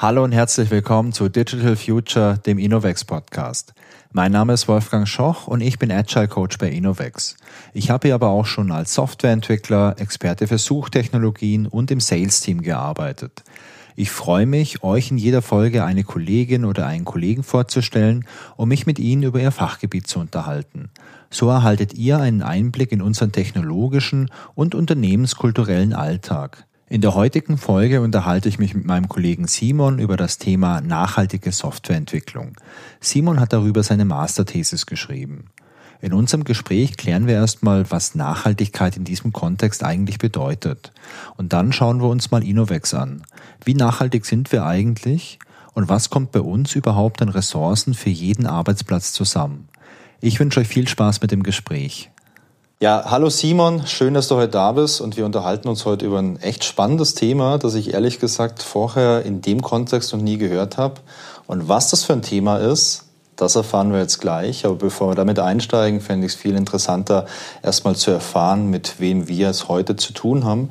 [0.00, 3.74] Hallo und herzlich willkommen zu Digital Future, dem Innovex Podcast.
[4.12, 7.36] Mein Name ist Wolfgang Schoch und ich bin Agile Coach bei Innovex.
[7.74, 13.42] Ich habe aber auch schon als Softwareentwickler, Experte für Suchtechnologien und im Sales Team gearbeitet.
[13.96, 18.24] Ich freue mich, euch in jeder Folge eine Kollegin oder einen Kollegen vorzustellen,
[18.56, 20.90] um mich mit ihnen über ihr Fachgebiet zu unterhalten.
[21.28, 26.67] So erhaltet ihr einen Einblick in unseren technologischen und unternehmenskulturellen Alltag.
[26.90, 31.52] In der heutigen Folge unterhalte ich mich mit meinem Kollegen Simon über das Thema nachhaltige
[31.52, 32.56] Softwareentwicklung.
[32.98, 35.50] Simon hat darüber seine Masterthesis geschrieben.
[36.00, 40.94] In unserem Gespräch klären wir erstmal, was Nachhaltigkeit in diesem Kontext eigentlich bedeutet.
[41.36, 43.22] Und dann schauen wir uns mal Innovex an.
[43.62, 45.38] Wie nachhaltig sind wir eigentlich?
[45.74, 49.68] Und was kommt bei uns überhaupt an Ressourcen für jeden Arbeitsplatz zusammen?
[50.22, 52.10] Ich wünsche euch viel Spaß mit dem Gespräch.
[52.80, 56.20] Ja, hallo Simon, schön, dass du heute da bist und wir unterhalten uns heute über
[56.20, 60.76] ein echt spannendes Thema, das ich ehrlich gesagt vorher in dem Kontext noch nie gehört
[60.76, 61.00] habe.
[61.48, 64.64] Und was das für ein Thema ist, das erfahren wir jetzt gleich.
[64.64, 67.26] Aber bevor wir damit einsteigen, fände ich es viel interessanter,
[67.64, 70.70] erstmal zu erfahren, mit wem wir es heute zu tun haben.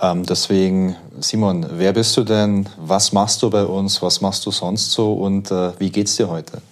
[0.00, 2.66] Ähm, deswegen, Simon, wer bist du denn?
[2.78, 4.00] Was machst du bei uns?
[4.00, 5.12] Was machst du sonst so?
[5.12, 6.62] Und äh, wie geht's dir heute?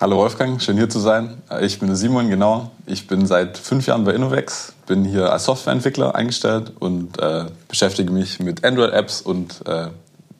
[0.00, 1.40] Hallo Wolfgang, schön hier zu sein.
[1.60, 2.72] Ich bin Simon, genau.
[2.84, 8.10] Ich bin seit fünf Jahren bei Innovex, bin hier als Softwareentwickler eingestellt und äh, beschäftige
[8.10, 9.86] mich mit Android-Apps und äh,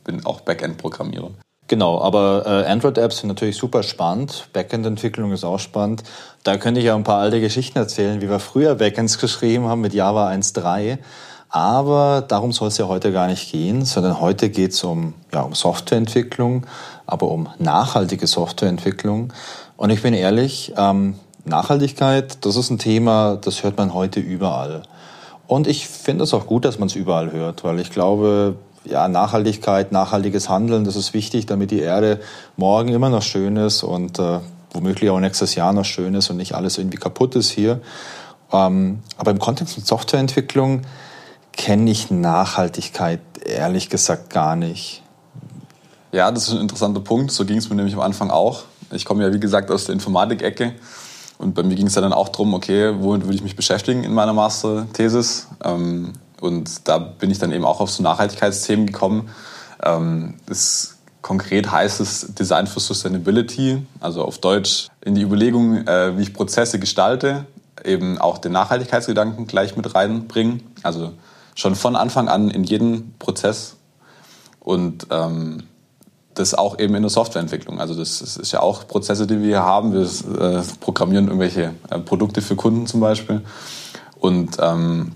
[0.02, 1.30] bin auch Backend-Programmierer.
[1.68, 4.48] Genau, aber äh, Android-Apps sind natürlich super spannend.
[4.52, 6.02] Backend-Entwicklung ist auch spannend.
[6.42, 9.80] Da könnte ich ja ein paar alte Geschichten erzählen, wie wir früher Backends geschrieben haben
[9.80, 10.98] mit Java 1.3.
[11.54, 15.42] Aber darum soll es ja heute gar nicht gehen, sondern heute geht es um, ja,
[15.42, 16.66] um Softwareentwicklung,
[17.06, 19.32] aber um nachhaltige Softwareentwicklung.
[19.76, 24.82] Und ich bin ehrlich, ähm, Nachhaltigkeit, das ist ein Thema, das hört man heute überall.
[25.46, 29.08] Und ich finde es auch gut, dass man es überall hört, weil ich glaube, ja,
[29.08, 32.20] Nachhaltigkeit, nachhaltiges Handeln, das ist wichtig, damit die Erde
[32.56, 34.40] morgen immer noch schön ist und äh,
[34.72, 37.80] womöglich auch nächstes Jahr noch schön ist und nicht alles irgendwie kaputt ist hier.
[38.52, 40.82] Ähm, aber im Kontext von Softwareentwicklung
[41.52, 45.03] kenne ich Nachhaltigkeit ehrlich gesagt gar nicht.
[46.14, 47.32] Ja, das ist ein interessanter Punkt.
[47.32, 48.62] So ging es mir nämlich am Anfang auch.
[48.92, 50.72] Ich komme ja, wie gesagt, aus der Informatik-Ecke.
[51.38, 54.14] Und bei mir ging es dann auch darum, okay, womit würde ich mich beschäftigen in
[54.14, 55.48] meiner Masterthesis?
[55.64, 59.28] Ähm, und da bin ich dann eben auch auf so Nachhaltigkeitsthemen gekommen.
[59.82, 66.16] Ähm, das konkret heißt es Design for Sustainability, also auf Deutsch in die Überlegung, äh,
[66.16, 67.44] wie ich Prozesse gestalte,
[67.84, 70.62] eben auch den Nachhaltigkeitsgedanken gleich mit reinbringen.
[70.84, 71.12] Also
[71.56, 73.74] schon von Anfang an in jeden Prozess
[74.60, 75.64] und ähm,
[76.34, 77.80] das auch eben in der Softwareentwicklung.
[77.80, 79.92] Also das, das, ist ja auch Prozesse, die wir hier haben.
[79.92, 83.42] Wir äh, programmieren irgendwelche äh, Produkte für Kunden zum Beispiel.
[84.18, 85.12] Und ähm,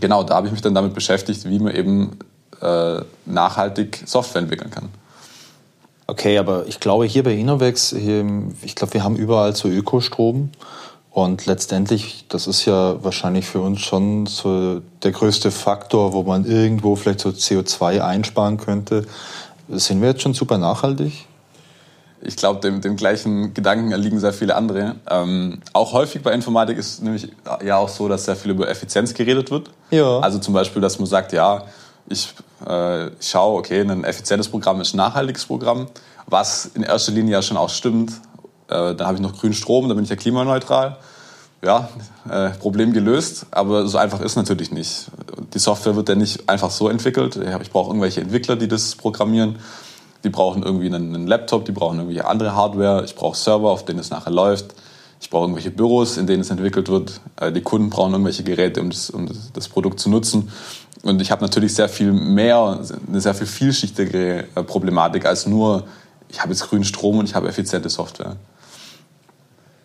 [0.00, 2.18] genau, da habe ich mich dann damit beschäftigt, wie man eben
[2.60, 4.88] äh, nachhaltig Software entwickeln kann.
[6.06, 10.50] Okay, aber ich glaube hier bei Innovex, ich glaube, wir haben überall so Ökostrom.
[11.10, 16.44] Und letztendlich, das ist ja wahrscheinlich für uns schon so der größte Faktor, wo man
[16.44, 19.04] irgendwo vielleicht so CO2 einsparen könnte.
[19.70, 21.26] Sind wir jetzt schon super nachhaltig?
[22.20, 24.96] Ich glaube, dem, dem gleichen Gedanken erliegen sehr viele andere.
[25.08, 27.30] Ähm, auch häufig bei Informatik ist nämlich
[27.64, 29.70] ja auch so, dass sehr viel über Effizienz geredet wird.
[29.90, 30.18] Ja.
[30.18, 31.64] Also zum Beispiel, dass man sagt, ja,
[32.08, 32.34] ich
[32.66, 35.86] äh, schaue, okay, ein effizientes Programm ist ein nachhaltiges Programm,
[36.26, 38.12] was in erster Linie ja schon auch stimmt.
[38.68, 40.96] Äh, dann habe ich noch grünen Strom, dann bin ich ja klimaneutral.
[41.60, 41.88] Ja,
[42.30, 45.10] äh, Problem gelöst, aber so einfach ist natürlich nicht.
[45.54, 47.36] Die Software wird ja nicht einfach so entwickelt.
[47.36, 49.56] Ich brauche irgendwelche Entwickler, die das programmieren.
[50.22, 53.04] Die brauchen irgendwie einen, einen Laptop, die brauchen irgendwie andere Hardware.
[53.04, 54.74] Ich brauche Server, auf denen es nachher läuft.
[55.20, 57.20] Ich brauche irgendwelche Büros, in denen es entwickelt wird.
[57.36, 60.50] Äh, die Kunden brauchen irgendwelche Geräte, um das, um das Produkt zu nutzen.
[61.02, 65.84] Und ich habe natürlich sehr viel mehr, eine sehr viel vielschichtigere äh, Problematik als nur,
[66.28, 68.36] ich habe jetzt grünen Strom und ich habe effiziente Software.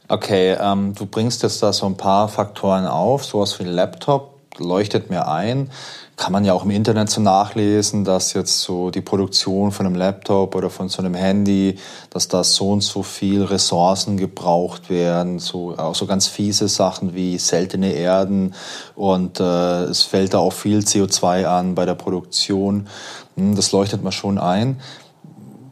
[0.09, 5.09] Okay, ähm, du bringst jetzt da so ein paar Faktoren auf, sowas wie Laptop leuchtet
[5.09, 5.71] mir ein.
[6.15, 9.95] Kann man ja auch im Internet so nachlesen, dass jetzt so die Produktion von einem
[9.95, 11.77] Laptop oder von so einem Handy,
[12.11, 17.15] dass da so und so viel Ressourcen gebraucht werden, so auch so ganz fiese Sachen
[17.15, 18.53] wie seltene Erden
[18.95, 22.87] und äh, es fällt da auch viel CO2 an bei der Produktion.
[23.35, 24.79] Hm, das leuchtet mir schon ein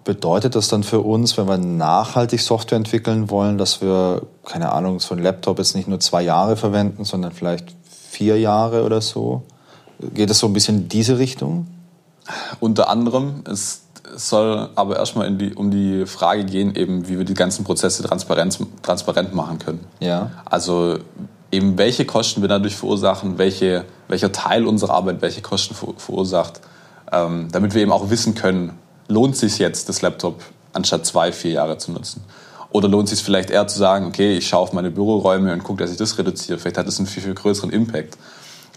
[0.03, 4.99] bedeutet das dann für uns, wenn wir nachhaltig Software entwickeln wollen, dass wir, keine Ahnung,
[4.99, 7.75] so ein Laptop jetzt nicht nur zwei Jahre verwenden, sondern vielleicht
[8.09, 9.43] vier Jahre oder so?
[10.13, 11.67] Geht es so ein bisschen in diese Richtung?
[12.59, 13.43] Unter anderem.
[13.49, 13.83] Es
[14.15, 18.59] soll aber erstmal die, um die Frage gehen, eben, wie wir die ganzen Prozesse transparent,
[18.81, 19.85] transparent machen können.
[19.99, 20.31] Ja.
[20.45, 20.97] Also
[21.51, 26.61] eben welche Kosten wir dadurch verursachen, welche, welcher Teil unserer Arbeit welche Kosten verursacht,
[27.11, 28.77] ähm, damit wir eben auch wissen können,
[29.11, 30.41] lohnt sich jetzt, das Laptop
[30.73, 32.23] anstatt zwei, vier Jahre zu nutzen?
[32.71, 35.83] Oder lohnt sich vielleicht eher zu sagen, okay, ich schaue auf meine Büroräume und gucke,
[35.83, 36.57] dass ich das reduziere.
[36.57, 38.17] Vielleicht hat das einen viel, viel größeren Impact.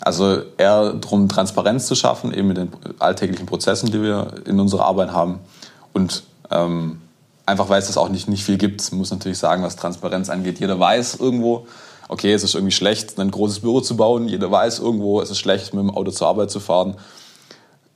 [0.00, 4.84] Also eher darum, Transparenz zu schaffen, eben mit den alltäglichen Prozessen, die wir in unserer
[4.84, 5.38] Arbeit haben.
[5.92, 7.00] Und ähm,
[7.46, 10.58] einfach weil es das auch nicht, nicht viel gibt, muss natürlich sagen, was Transparenz angeht.
[10.58, 11.66] Jeder weiß irgendwo,
[12.08, 14.28] okay, es ist irgendwie schlecht, ein großes Büro zu bauen.
[14.28, 16.96] Jeder weiß irgendwo, es ist schlecht, mit dem Auto zur Arbeit zu fahren.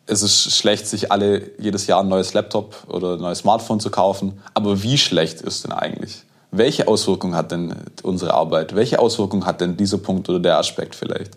[0.09, 3.91] Es ist schlecht, sich alle jedes Jahr ein neues Laptop oder ein neues Smartphone zu
[3.91, 4.41] kaufen.
[4.55, 6.25] Aber wie schlecht ist denn eigentlich?
[6.51, 8.75] Welche Auswirkungen hat denn unsere Arbeit?
[8.75, 11.37] Welche Auswirkungen hat denn dieser Punkt oder der Aspekt vielleicht?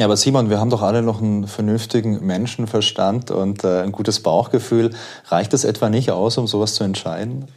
[0.00, 4.20] Ja, aber Simon, wir haben doch alle noch einen vernünftigen Menschenverstand und äh, ein gutes
[4.20, 4.94] Bauchgefühl.
[5.28, 7.48] Reicht das etwa nicht aus, um sowas zu entscheiden?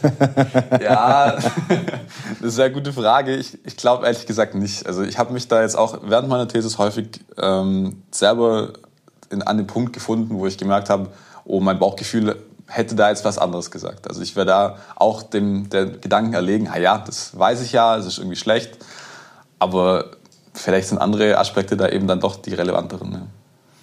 [0.80, 1.32] ja,
[2.40, 3.34] das ist eine gute Frage.
[3.34, 4.86] Ich, ich glaube ehrlich gesagt nicht.
[4.86, 7.08] Also ich habe mich da jetzt auch während meiner Thesis häufig
[7.38, 8.74] ähm, selber
[9.34, 11.10] in, an den Punkt gefunden, wo ich gemerkt habe,
[11.44, 12.36] oh, mein Bauchgefühl
[12.66, 14.08] hätte da jetzt was anderes gesagt.
[14.08, 18.06] Also ich wäre da auch dem der Gedanken erlegen, ja, das weiß ich ja, es
[18.06, 18.78] ist irgendwie schlecht,
[19.58, 20.06] aber
[20.54, 23.10] vielleicht sind andere Aspekte da eben dann doch die relevanteren.
[23.10, 23.26] Ne?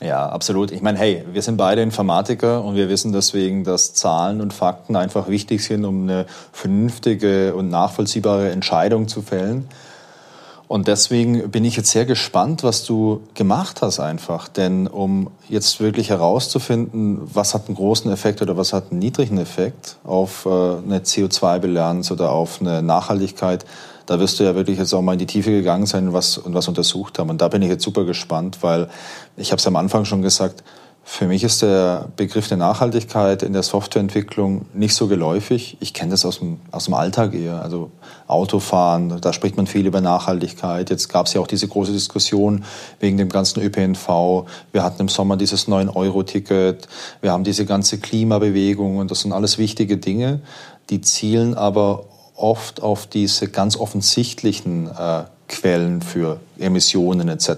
[0.01, 0.71] Ja, absolut.
[0.71, 4.95] Ich meine, hey, wir sind beide Informatiker und wir wissen deswegen, dass Zahlen und Fakten
[4.95, 9.68] einfach wichtig sind, um eine vernünftige und nachvollziehbare Entscheidung zu fällen.
[10.71, 14.47] Und deswegen bin ich jetzt sehr gespannt, was du gemacht hast einfach.
[14.47, 19.38] Denn um jetzt wirklich herauszufinden, was hat einen großen Effekt oder was hat einen niedrigen
[19.38, 23.65] Effekt auf äh, eine CO2-Bilanz oder auf eine Nachhaltigkeit,
[24.06, 26.38] da wirst du ja wirklich jetzt auch mal in die Tiefe gegangen sein und was,
[26.38, 27.29] und was untersucht haben.
[27.29, 28.88] Und da bin ich jetzt super gespannt, weil
[29.35, 30.63] ich habe es am Anfang schon gesagt,
[31.13, 35.75] für mich ist der Begriff der Nachhaltigkeit in der Softwareentwicklung nicht so geläufig.
[35.81, 37.61] Ich kenne das aus dem, aus dem Alltag eher.
[37.61, 37.91] Also
[38.27, 40.89] Autofahren, da spricht man viel über Nachhaltigkeit.
[40.89, 42.63] Jetzt gab es ja auch diese große Diskussion
[43.01, 44.45] wegen dem ganzen ÖPNV.
[44.71, 46.87] Wir hatten im Sommer dieses 9-Euro-Ticket.
[47.19, 50.39] Wir haben diese ganze Klimabewegung und das sind alles wichtige Dinge.
[50.89, 52.05] Die zielen aber
[52.37, 57.50] oft auf diese ganz offensichtlichen äh, Quellen für Emissionen etc.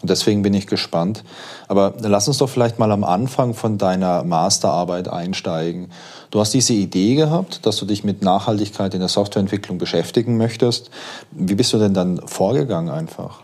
[0.00, 1.24] Und deswegen bin ich gespannt.
[1.68, 5.90] Aber lass uns doch vielleicht mal am Anfang von deiner Masterarbeit einsteigen.
[6.30, 10.90] Du hast diese Idee gehabt, dass du dich mit Nachhaltigkeit in der Softwareentwicklung beschäftigen möchtest.
[11.32, 13.40] Wie bist du denn dann vorgegangen einfach?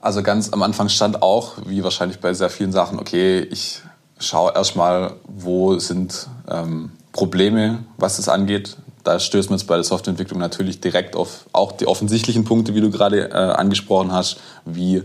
[0.00, 3.80] Also ganz am Anfang stand auch, wie wahrscheinlich bei sehr vielen Sachen, okay, ich
[4.18, 9.84] schaue erstmal, wo sind ähm, Probleme, was das angeht da stößt man jetzt bei der
[9.84, 15.02] Softwareentwicklung natürlich direkt auf auch die offensichtlichen Punkte, wie du gerade äh, angesprochen hast, wie,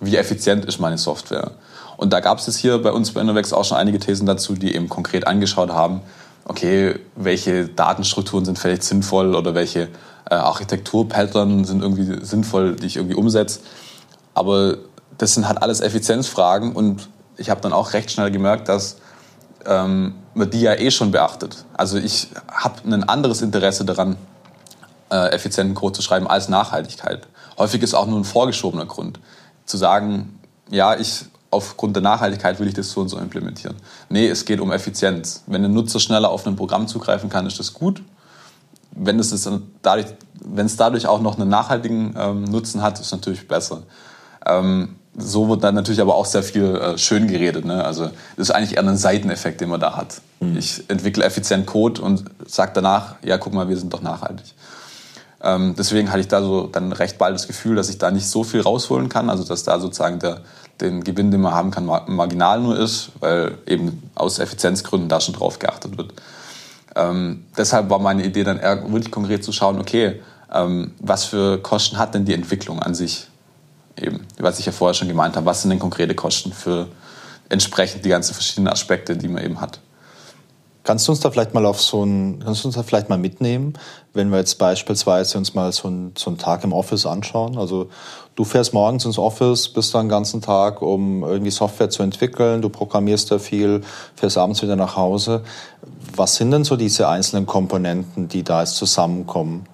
[0.00, 1.52] wie effizient ist meine Software.
[1.96, 4.54] Und da gab es jetzt hier bei uns bei Innovex auch schon einige Thesen dazu,
[4.54, 6.02] die eben konkret angeschaut haben,
[6.44, 9.88] okay, welche Datenstrukturen sind vielleicht sinnvoll oder welche
[10.30, 13.60] äh, Architekturpattern sind irgendwie sinnvoll, die ich irgendwie umsetze.
[14.34, 14.78] Aber
[15.18, 18.96] das sind halt alles Effizienzfragen und ich habe dann auch recht schnell gemerkt, dass
[19.68, 21.64] ähm, man die ja eh schon beachtet.
[21.74, 24.16] Also ich habe ein anderes Interesse daran,
[25.10, 27.28] äh, effizienten Code zu schreiben als Nachhaltigkeit.
[27.58, 29.20] Häufig ist auch nur ein vorgeschobener Grund,
[29.66, 33.76] zu sagen, ja, ich aufgrund der Nachhaltigkeit will ich das so und so implementieren.
[34.08, 35.44] Nee, es geht um Effizienz.
[35.46, 38.02] Wenn ein Nutzer schneller auf ein Programm zugreifen kann, ist das gut.
[38.90, 39.48] Wenn es,
[39.82, 40.06] dadurch,
[40.44, 43.82] wenn es dadurch auch noch einen nachhaltigen ähm, Nutzen hat, ist es natürlich besser.
[44.44, 47.64] Ähm, so wird dann natürlich aber auch sehr viel äh, schön geredet.
[47.64, 47.84] Ne?
[47.84, 50.20] Also das ist eigentlich eher ein Seiteneffekt, den man da hat.
[50.40, 50.56] Mhm.
[50.56, 54.46] Ich entwickle effizient Code und sage danach, ja, guck mal, wir sind doch nachhaltig.
[55.40, 58.28] Ähm, deswegen hatte ich da so dann recht bald das Gefühl, dass ich da nicht
[58.28, 60.40] so viel rausholen kann, also dass da sozusagen der,
[60.80, 65.34] den Gewinn, den man haben kann, marginal nur ist, weil eben aus Effizienzgründen da schon
[65.34, 66.12] drauf geachtet wird.
[66.96, 70.20] Ähm, deshalb war meine Idee dann eher wirklich konkret zu schauen, okay,
[70.52, 73.27] ähm, was für Kosten hat denn die Entwicklung an sich?
[74.00, 76.88] Eben, was ich ja vorher schon gemeint habe, was sind denn konkrete Kosten für
[77.48, 79.80] entsprechend die ganzen verschiedenen Aspekte, die man eben hat.
[80.84, 83.18] Kannst du uns da vielleicht mal auf so ein, kannst du uns da vielleicht mal
[83.18, 83.74] mitnehmen,
[84.14, 87.58] wenn wir jetzt beispielsweise uns mal so, ein, so einen Tag im Office anschauen?
[87.58, 87.90] Also
[88.36, 92.62] du fährst morgens ins Office, bist da den ganzen Tag, um irgendwie Software zu entwickeln,
[92.62, 93.82] du programmierst da viel,
[94.14, 95.42] fährst abends wieder nach Hause.
[96.16, 99.66] Was sind denn so diese einzelnen Komponenten, die da jetzt zusammenkommen?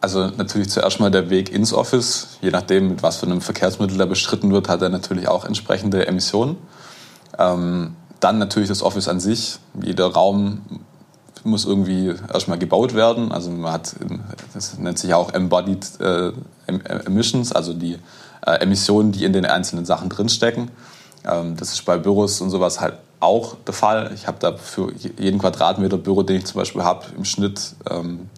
[0.00, 2.38] Also natürlich zuerst mal der Weg ins Office.
[2.40, 6.06] Je nachdem, mit was für einem Verkehrsmittel da bestritten wird, hat er natürlich auch entsprechende
[6.06, 6.56] Emissionen.
[7.38, 9.58] Ähm, dann natürlich das Office an sich.
[9.82, 10.62] Jeder Raum
[11.44, 13.32] muss irgendwie erstmal gebaut werden.
[13.32, 13.96] Also man hat,
[14.54, 16.32] das nennt sich auch Embodied äh,
[16.66, 17.98] Emissions, also die
[18.46, 20.70] äh, Emissionen, die in den einzelnen Sachen drinstecken.
[21.24, 24.12] Ähm, das ist bei Büros und sowas halt auch der Fall.
[24.14, 28.28] Ich habe da für jeden Quadratmeter Büro, den ich zum Beispiel habe, im Schnitt ähm,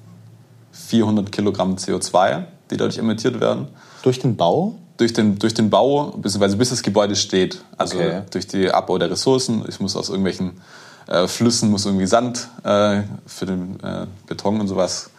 [0.81, 3.69] 400 Kilogramm CO2 die dadurch emittiert werden.
[4.03, 4.77] Durch den Bau?
[4.97, 7.63] Durch den, durch den Bau, beziehungsweise bis das Gebäude steht.
[7.77, 8.23] Also okay.
[8.31, 9.65] durch den Abbau der Ressourcen.
[9.69, 10.61] Ich muss aus irgendwelchen
[11.07, 15.11] äh, Flüssen muss irgendwie Sand äh, für den äh, Beton und sowas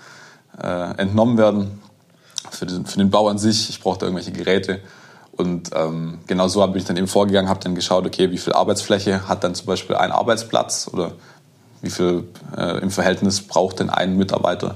[0.61, 1.81] äh, entnommen werden.
[2.49, 3.69] Für den, für den Bau an sich.
[3.69, 4.81] Ich brauchte irgendwelche Geräte.
[5.31, 8.53] Und ähm, genau so bin ich dann eben vorgegangen, habe dann geschaut, okay, wie viel
[8.53, 11.13] Arbeitsfläche hat dann zum Beispiel ein Arbeitsplatz oder
[11.81, 12.25] wie viel
[12.55, 14.75] äh, im Verhältnis braucht denn ein Mitarbeiter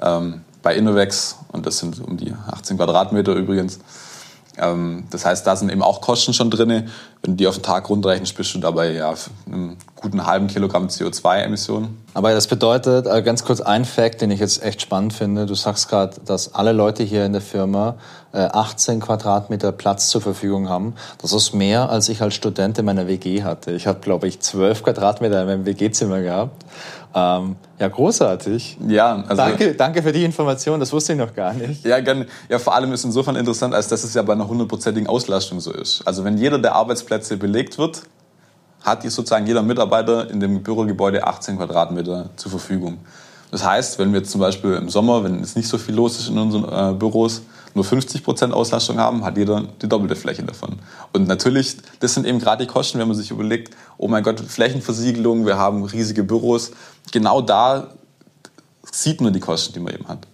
[0.00, 3.80] ähm, bei Innovex und das sind um die 18 Quadratmeter übrigens.
[4.58, 6.88] Ähm, das heißt, da sind eben auch Kosten schon drin.
[7.22, 9.14] Wenn du die auf den Tag runterrechnest, bist du dabei ja
[9.46, 12.02] einem guten halben Kilogramm CO2-Emissionen.
[12.14, 15.46] Aber das bedeutet, äh, ganz kurz ein Fakt, den ich jetzt echt spannend finde.
[15.46, 17.96] Du sagst gerade, dass alle Leute hier in der Firma
[18.32, 20.94] 18 äh, Quadratmeter Platz zur Verfügung haben.
[21.20, 23.72] Das ist mehr, als ich als Student in meiner WG hatte.
[23.72, 26.64] Ich habe, glaube ich, 12 Quadratmeter in meinem WG-Zimmer gehabt.
[27.12, 28.78] Ähm, ja, großartig.
[28.86, 31.84] Ja, also danke, danke für die Information, das wusste ich noch gar nicht.
[31.84, 32.26] Ja, gerne.
[32.48, 35.72] ja, vor allem ist insofern interessant, als dass es ja bei einer hundertprozentigen Auslastung so
[35.72, 36.02] ist.
[36.06, 38.02] Also wenn jeder der Arbeitsplätze belegt wird,
[38.82, 42.98] hat sozusagen jeder Mitarbeiter in dem Bürogebäude 18 Quadratmeter zur Verfügung.
[43.50, 46.18] Das heißt, wenn wir jetzt zum Beispiel im Sommer, wenn es nicht so viel los
[46.18, 47.42] ist in unseren äh, Büros,
[47.74, 50.78] nur 50 Prozent Auslastung haben, hat jeder die doppelte Fläche davon.
[51.12, 54.40] Und natürlich, das sind eben gerade die Kosten, wenn man sich überlegt, oh mein Gott,
[54.40, 56.72] Flächenversiegelung, wir haben riesige Büros.
[57.12, 57.88] Genau da
[58.90, 60.26] sieht man die Kosten, die man eben hat.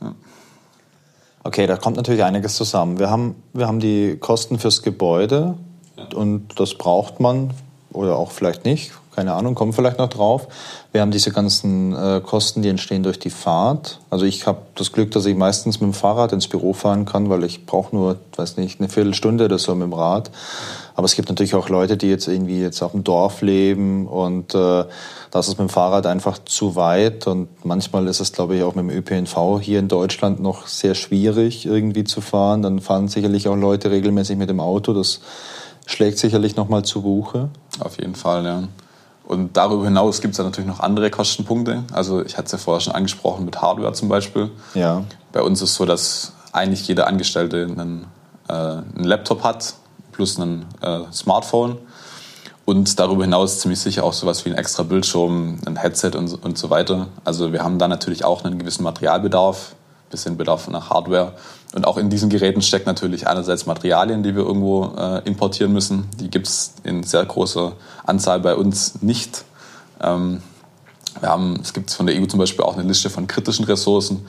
[0.00, 0.14] Ja.
[1.44, 2.98] Okay, da kommt natürlich einiges zusammen.
[2.98, 5.54] Wir haben, wir haben die Kosten fürs Gebäude
[5.96, 6.16] ja.
[6.16, 7.50] und das braucht man
[7.92, 10.48] oder auch vielleicht nicht keine Ahnung, kommen vielleicht noch drauf.
[10.92, 14.00] Wir haben diese ganzen äh, Kosten, die entstehen durch die Fahrt.
[14.10, 17.30] Also ich habe das Glück, dass ich meistens mit dem Fahrrad ins Büro fahren kann,
[17.30, 20.30] weil ich brauche nur, weiß nicht, eine Viertelstunde oder so mit dem Rad.
[20.96, 24.54] Aber es gibt natürlich auch Leute, die jetzt irgendwie jetzt auf dem Dorf leben und
[24.54, 24.84] äh,
[25.30, 28.76] das ist mit dem Fahrrad einfach zu weit und manchmal ist es, glaube ich, auch
[28.76, 32.62] mit dem ÖPNV hier in Deutschland noch sehr schwierig irgendwie zu fahren.
[32.62, 34.92] Dann fahren sicherlich auch Leute regelmäßig mit dem Auto.
[34.92, 35.20] Das
[35.86, 37.48] schlägt sicherlich noch mal zu Buche.
[37.80, 38.62] Auf jeden Fall, ja.
[39.26, 41.84] Und darüber hinaus gibt es natürlich noch andere Kostenpunkte.
[41.92, 44.50] Also ich hatte es ja vorher schon angesprochen mit Hardware zum Beispiel.
[44.74, 45.04] Ja.
[45.32, 48.06] Bei uns ist es so, dass eigentlich jeder Angestellte einen,
[48.48, 49.74] äh, einen Laptop hat
[50.12, 51.78] plus ein äh, Smartphone.
[52.66, 56.56] Und darüber hinaus ziemlich sicher auch sowas wie ein extra Bildschirm, ein Headset und, und
[56.56, 57.08] so weiter.
[57.24, 59.74] Also wir haben da natürlich auch einen gewissen Materialbedarf,
[60.14, 61.32] bisschen Bedarf nach Hardware.
[61.74, 66.08] Und auch in diesen Geräten steckt natürlich einerseits Materialien, die wir irgendwo äh, importieren müssen.
[66.20, 67.72] Die gibt es in sehr großer
[68.04, 69.44] Anzahl bei uns nicht.
[70.00, 70.42] Ähm,
[71.20, 74.26] wir haben, es gibt von der EU zum Beispiel auch eine Liste von kritischen Ressourcen.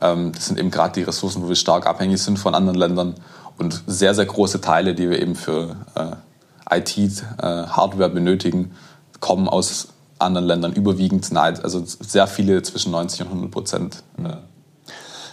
[0.00, 3.14] Ähm, das sind eben gerade die Ressourcen, wo wir stark abhängig sind von anderen Ländern.
[3.58, 8.72] Und sehr, sehr große Teile, die wir eben für äh, IT-Hardware äh, benötigen,
[9.20, 14.36] kommen aus anderen Ländern überwiegend, also sehr viele zwischen 90 und 100 Prozent äh,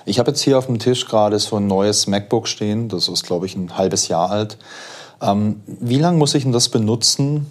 [0.06, 2.90] ich habe jetzt hier auf dem Tisch gerade so ein neues MacBook stehen.
[2.90, 4.58] Das ist, glaube ich, ein halbes Jahr alt.
[5.22, 7.48] Ähm, wie lange muss ich denn das benutzen,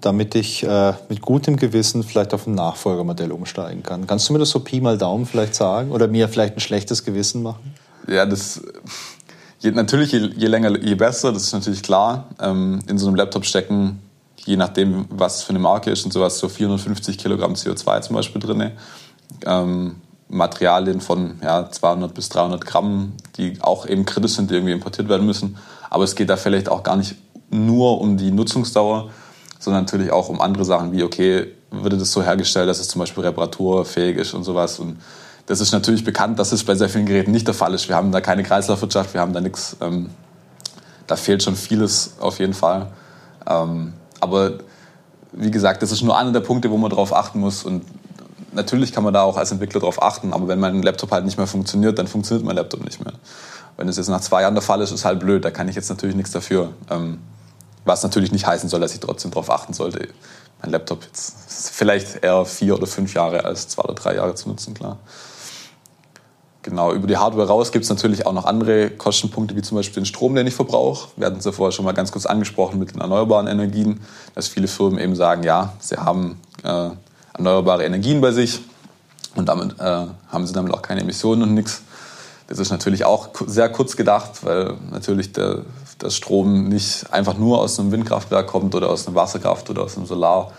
[0.00, 4.06] damit ich äh, mit gutem Gewissen vielleicht auf ein Nachfolgermodell umsteigen kann?
[4.06, 7.04] Kannst du mir das so Pi mal Daumen vielleicht sagen oder mir vielleicht ein schlechtes
[7.04, 7.74] Gewissen machen?
[8.06, 8.60] Ja, das
[9.60, 11.32] je, natürlich je, je, länger, je besser.
[11.32, 12.28] Das ist natürlich klar.
[12.40, 14.00] Ähm, in so einem Laptop stecken,
[14.44, 18.42] je nachdem, was für eine Marke ist und sowas, so 450 Kilogramm CO2 zum Beispiel
[18.42, 18.72] drin.
[19.46, 19.96] Ähm,
[20.28, 25.08] Materialien von ja, 200 bis 300 Gramm, die auch eben kritisch sind, die irgendwie importiert
[25.08, 25.56] werden müssen.
[25.90, 27.16] Aber es geht da vielleicht auch gar nicht
[27.50, 29.10] nur um die Nutzungsdauer,
[29.58, 33.00] sondern natürlich auch um andere Sachen wie, okay, würde das so hergestellt, dass es zum
[33.00, 34.78] Beispiel reparaturfähig ist und sowas.
[34.78, 34.98] Und
[35.46, 37.88] das ist natürlich bekannt, dass es bei sehr vielen Geräten nicht der Fall ist.
[37.88, 39.76] Wir haben da keine Kreislaufwirtschaft, wir haben da nichts.
[39.80, 40.10] Ähm,
[41.06, 42.92] da fehlt schon vieles auf jeden Fall.
[43.46, 44.54] Ähm, aber
[45.32, 47.64] wie gesagt, das ist nur einer der Punkte, wo man darauf achten muss.
[47.64, 47.84] Und
[48.54, 51.36] natürlich kann man da auch als Entwickler darauf achten, aber wenn mein Laptop halt nicht
[51.36, 53.14] mehr funktioniert, dann funktioniert mein Laptop nicht mehr.
[53.76, 55.76] Wenn es jetzt nach zwei Jahren der Fall ist, ist halt blöd, da kann ich
[55.76, 56.70] jetzt natürlich nichts dafür.
[56.90, 57.18] Ähm,
[57.84, 60.08] was natürlich nicht heißen soll, dass ich trotzdem darauf achten sollte,
[60.62, 64.48] mein Laptop jetzt vielleicht eher vier oder fünf Jahre als zwei oder drei Jahre zu
[64.48, 64.98] nutzen, klar.
[66.62, 70.02] Genau, über die Hardware raus gibt es natürlich auch noch andere Kostenpunkte, wie zum Beispiel
[70.02, 71.10] den Strom, den ich verbrauche.
[71.16, 74.00] Wir hatten es ja vorher schon mal ganz kurz angesprochen mit den erneuerbaren Energien,
[74.34, 76.88] dass viele Firmen eben sagen, ja, sie haben äh,
[77.34, 78.60] erneuerbare Energien bei sich
[79.34, 81.82] und damit äh, haben sie damit auch keine Emissionen und nichts.
[82.46, 85.62] Das ist natürlich auch sehr kurz gedacht, weil natürlich der,
[86.00, 89.96] der Strom nicht einfach nur aus einem Windkraftwerk kommt oder aus einer Wasserkraft oder aus
[89.96, 90.54] einem Solarpanel,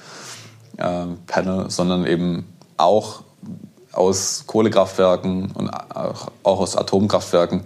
[0.78, 2.46] äh, sondern eben
[2.78, 3.22] auch
[3.92, 7.64] aus Kohlekraftwerken und auch aus Atomkraftwerken.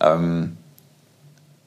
[0.00, 0.56] Ähm,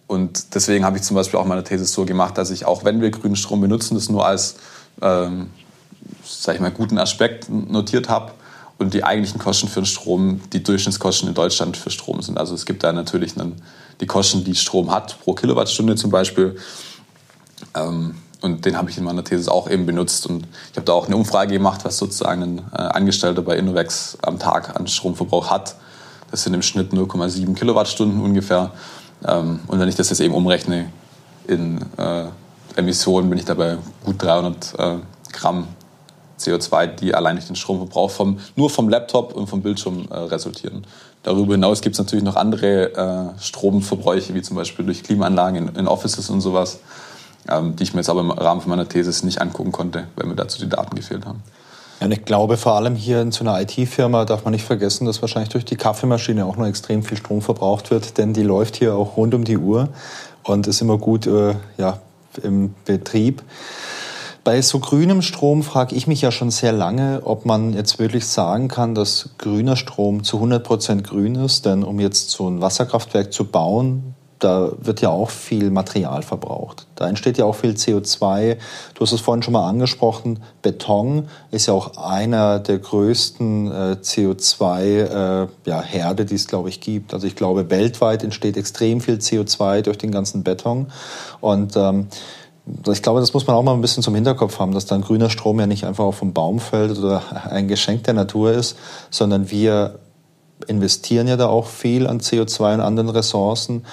[0.08, 3.02] und deswegen habe ich zum Beispiel auch meine These so gemacht, dass ich auch wenn
[3.02, 4.56] wir grünen Strom benutzen, das nur als
[5.02, 5.50] ähm,
[6.26, 8.32] sag ich mal, guten Aspekt notiert habe
[8.78, 12.38] und die eigentlichen Kosten für den Strom die Durchschnittskosten in Deutschland für Strom sind.
[12.38, 13.62] Also es gibt da natürlich einen,
[14.02, 16.58] die Kosten, die Strom hat pro Kilowattstunde zum Beispiel.
[17.74, 20.28] Ähm, und den habe ich in meiner These auch eben benutzt.
[20.28, 24.18] Und ich habe da auch eine Umfrage gemacht, was sozusagen ein äh, Angestellter bei Innovex
[24.22, 25.76] am Tag an Stromverbrauch hat.
[26.32, 28.72] Das sind im Schnitt 0,7 Kilowattstunden ungefähr.
[29.26, 30.92] Ähm, und wenn ich das jetzt eben umrechne
[31.48, 32.26] in äh,
[32.76, 34.96] Emissionen, bin ich dabei gut 300 äh,
[35.32, 35.68] Gramm
[36.40, 40.86] CO2, die allein durch den Stromverbrauch vom, nur vom Laptop und vom Bildschirm äh, resultieren.
[41.24, 45.76] Darüber hinaus gibt es natürlich noch andere äh, Stromverbräuche, wie zum Beispiel durch Klimaanlagen in,
[45.76, 46.80] in Offices und sowas,
[47.50, 50.28] ähm, die ich mir jetzt aber im Rahmen von meiner These nicht angucken konnte, weil
[50.28, 51.42] mir dazu die Daten gefehlt haben.
[52.00, 55.06] Ja, und ich glaube, vor allem hier in so einer IT-Firma darf man nicht vergessen,
[55.06, 58.76] dass wahrscheinlich durch die Kaffeemaschine auch noch extrem viel Strom verbraucht wird, denn die läuft
[58.76, 59.90] hier auch rund um die Uhr
[60.44, 62.00] und ist immer gut äh, ja,
[62.44, 63.42] im Betrieb.
[64.46, 68.28] Bei so grünem Strom frage ich mich ja schon sehr lange, ob man jetzt wirklich
[68.28, 71.66] sagen kann, dass grüner Strom zu 100 Prozent grün ist.
[71.66, 76.86] Denn um jetzt so ein Wasserkraftwerk zu bauen, da wird ja auch viel Material verbraucht.
[76.94, 78.58] Da entsteht ja auch viel CO2.
[78.94, 80.44] Du hast es vorhin schon mal angesprochen.
[80.62, 86.82] Beton ist ja auch einer der größten äh, CO2-Herde, äh, ja, die es, glaube ich,
[86.82, 87.16] gibt.
[87.16, 90.92] Also ich glaube, weltweit entsteht extrem viel CO2 durch den ganzen Beton.
[91.42, 92.10] Und ähm,
[92.92, 95.30] ich glaube, das muss man auch mal ein bisschen zum Hinterkopf haben, dass dann grüner
[95.30, 98.76] Strom ja nicht einfach auf vom Baum fällt oder ein Geschenk der Natur ist,
[99.12, 100.00] sondern wir
[100.68, 103.86] investieren ja da auch viel an CO2 und anderen Ressourcen.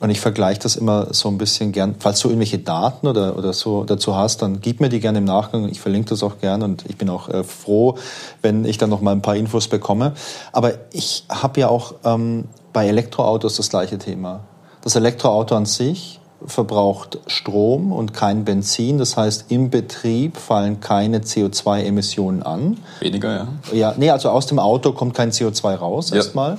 [0.00, 1.94] Und ich vergleiche das immer so ein bisschen gern.
[1.98, 5.24] Falls du irgendwelche Daten oder, oder so dazu hast, dann gib mir die gerne im
[5.24, 5.68] Nachgang.
[5.68, 7.96] Ich verlinke das auch gern und ich bin auch äh, froh,
[8.42, 10.12] wenn ich dann noch mal ein paar Infos bekomme.
[10.52, 14.40] Aber ich habe ja auch ähm, bei Elektroautos das gleiche Thema.
[14.82, 18.98] Das Elektroauto an sich verbraucht Strom und kein Benzin.
[18.98, 22.78] Das heißt, im Betrieb fallen keine CO2-Emissionen an.
[23.00, 23.48] Weniger, ja.
[23.72, 26.16] Ja, nee, also aus dem Auto kommt kein CO2 raus ja.
[26.16, 26.58] erstmal.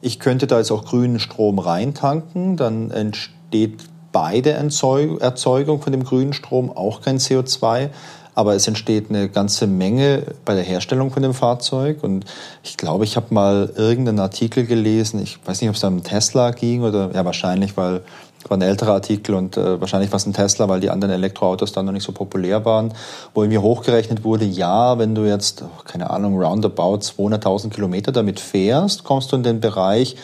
[0.00, 6.04] Ich könnte da jetzt auch grünen Strom reintanken, dann entsteht bei der Erzeugung von dem
[6.04, 7.90] grünen Strom auch kein CO2
[8.34, 12.02] aber es entsteht eine ganze Menge bei der Herstellung von dem Fahrzeug.
[12.02, 12.24] Und
[12.62, 16.02] ich glaube, ich habe mal irgendeinen Artikel gelesen, ich weiß nicht, ob es da um
[16.02, 18.02] Tesla ging oder ja, wahrscheinlich, weil
[18.48, 21.72] war ein älterer Artikel und äh, wahrscheinlich war es ein Tesla, weil die anderen Elektroautos
[21.72, 22.92] dann noch nicht so populär waren,
[23.32, 28.40] wo mir hochgerechnet wurde, ja, wenn du jetzt, oh, keine Ahnung, roundabout 200.000 Kilometer damit
[28.40, 30.16] fährst, kommst du in den Bereich,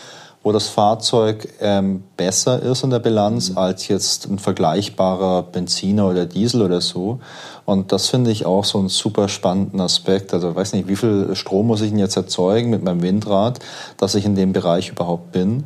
[0.43, 3.59] wo das Fahrzeug ähm, besser ist in der Bilanz mhm.
[3.59, 7.21] als jetzt ein vergleichbarer Benziner oder Diesel oder so.
[7.67, 10.33] Und das finde ich auch so einen super spannenden Aspekt.
[10.33, 13.59] Also ich weiß nicht, wie viel Strom muss ich denn jetzt erzeugen mit meinem Windrad,
[13.99, 15.65] dass ich in dem Bereich überhaupt bin.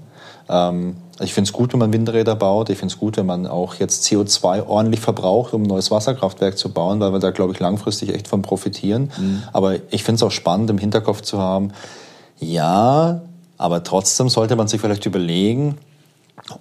[0.49, 2.71] Ähm, ich finde es gut, wenn man Windräder baut.
[2.71, 6.59] Ich finde es gut, wenn man auch jetzt CO2 ordentlich verbraucht, um ein neues Wasserkraftwerk
[6.59, 9.13] zu bauen, weil wir da, glaube ich, langfristig echt von profitieren.
[9.17, 9.43] Mhm.
[9.53, 11.71] Aber ich finde es auch spannend, im Hinterkopf zu haben,
[12.41, 13.23] ja,
[13.59, 15.79] aber trotzdem sollte man sich vielleicht überlegen,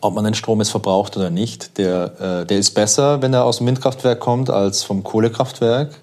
[0.01, 1.77] ob man den Strom jetzt verbraucht oder nicht.
[1.77, 5.95] Der, äh, der ist besser, wenn er aus dem Windkraftwerk kommt, als vom Kohlekraftwerk.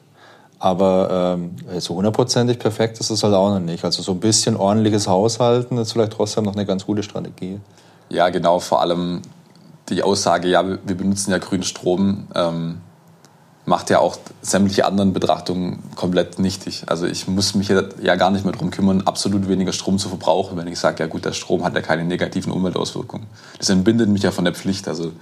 [0.59, 3.83] Aber ähm, so hundertprozentig perfekt ist es halt auch noch nicht.
[3.85, 7.61] Also so ein bisschen ordentliches Haushalten ist vielleicht trotzdem noch eine ganz gute Strategie.
[8.11, 8.59] Ja, genau.
[8.59, 9.23] Vor allem
[9.89, 12.81] die Aussage, ja, wir benutzen ja grünen Strom, ähm,
[13.67, 16.85] macht ja auch sämtliche anderen Betrachtungen komplett nichtig.
[16.87, 20.57] Also ich muss mich ja gar nicht mehr darum kümmern, absolut weniger Strom zu verbrauchen,
[20.57, 23.27] wenn ich sage, ja gut, der Strom hat ja keine negativen Umweltauswirkungen.
[23.59, 25.13] Das entbindet mich ja von der Pflicht, also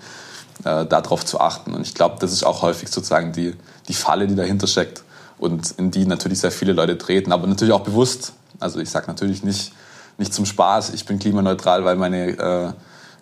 [0.64, 1.74] äh, darauf zu achten.
[1.74, 3.54] Und ich glaube, das ist auch häufig sozusagen die,
[3.88, 5.02] die Falle, die dahinter steckt
[5.38, 8.32] und in die natürlich sehr viele Leute treten, aber natürlich auch bewusst.
[8.60, 9.72] Also ich sage natürlich nicht,
[10.18, 12.72] nicht zum Spaß, ich bin klimaneutral, weil meine äh,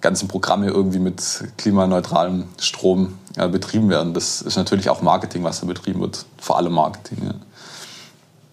[0.00, 1.22] ganzen Programme irgendwie mit
[1.58, 4.14] klimaneutralem Strom äh, betrieben werden.
[4.14, 6.24] Das ist natürlich auch Marketing, was da betrieben wird.
[6.38, 7.18] Vor allem Marketing.
[7.24, 7.34] Ja.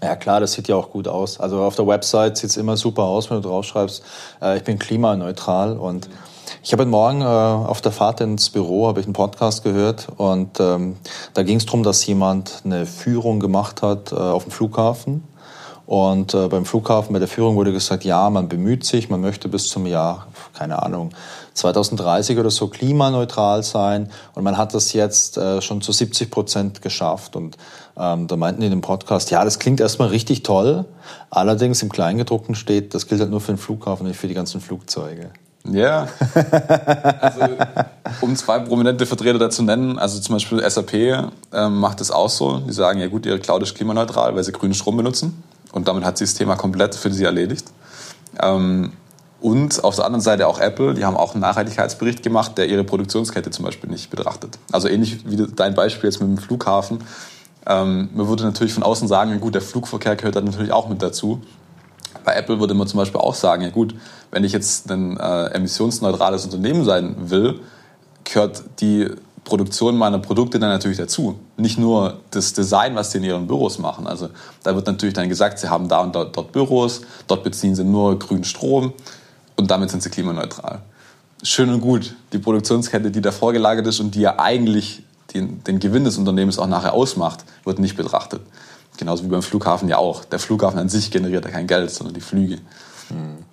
[0.03, 1.39] Ja klar, das sieht ja auch gut aus.
[1.39, 4.03] Also auf der Website sieht es immer super aus, wenn du draufschreibst,
[4.41, 5.77] äh, ich bin klimaneutral.
[5.77, 6.09] Und
[6.61, 10.07] ich habe heute Morgen äh, auf der Fahrt ins Büro habe ich einen Podcast gehört
[10.17, 10.97] und ähm,
[11.33, 15.23] da ging es darum, dass jemand eine Führung gemacht hat äh, auf dem Flughafen
[15.85, 19.49] und äh, beim Flughafen bei der Führung wurde gesagt, ja, man bemüht sich, man möchte
[19.49, 21.09] bis zum Jahr, keine Ahnung,
[21.55, 24.09] 2030 oder so klimaneutral sein.
[24.33, 27.35] Und man hat das jetzt äh, schon zu 70 Prozent geschafft.
[27.35, 27.57] Und
[27.97, 30.85] ähm, da meinten die in dem Podcast, ja, das klingt erstmal richtig toll.
[31.29, 34.61] Allerdings im Kleingedruckten steht, das gilt halt nur für den Flughafen, nicht für die ganzen
[34.61, 35.31] Flugzeuge.
[35.69, 36.07] Ja.
[37.21, 37.41] also,
[38.21, 41.31] um zwei prominente Vertreter dazu nennen, also zum Beispiel SAP ähm,
[41.79, 42.59] macht es auch so.
[42.59, 45.43] Die sagen, ja gut, ihre Cloud ist klimaneutral, weil sie grünen Strom benutzen.
[45.73, 47.65] Und damit hat sie das Thema komplett für sie erledigt.
[48.41, 48.93] Ähm,
[49.41, 52.85] und auf der anderen Seite auch Apple, die haben auch einen Nachhaltigkeitsbericht gemacht, der ihre
[52.85, 54.57] Produktionskette zum Beispiel nicht betrachtet.
[54.71, 56.99] Also ähnlich wie dein Beispiel jetzt mit dem Flughafen.
[57.67, 61.01] Ähm, man würde natürlich von außen sagen, gut, der Flugverkehr gehört da natürlich auch mit
[61.01, 61.41] dazu.
[62.23, 63.95] Bei Apple würde man zum Beispiel auch sagen, ja gut,
[64.31, 67.59] wenn ich jetzt ein äh, emissionsneutrales Unternehmen sein will,
[68.23, 69.09] gehört die
[69.43, 71.39] Produktion meiner Produkte dann natürlich dazu.
[71.57, 74.07] Nicht nur das Design, was sie in ihren Büros machen.
[74.07, 74.29] Also
[74.63, 77.83] da wird natürlich dann gesagt, sie haben da und dort, dort Büros, dort beziehen sie
[77.83, 78.93] nur grünen Strom
[79.55, 80.81] und damit sind sie klimaneutral.
[81.41, 85.03] Schön und gut, die Produktionskette, die da vorgelagert ist und die ja eigentlich
[85.33, 88.41] den, den Gewinn des Unternehmens auch nachher ausmacht, wird nicht betrachtet.
[88.97, 90.23] Genauso wie beim Flughafen ja auch.
[90.23, 92.59] Der Flughafen an sich generiert ja kein Geld, sondern die Flüge.
[93.09, 93.43] Hm.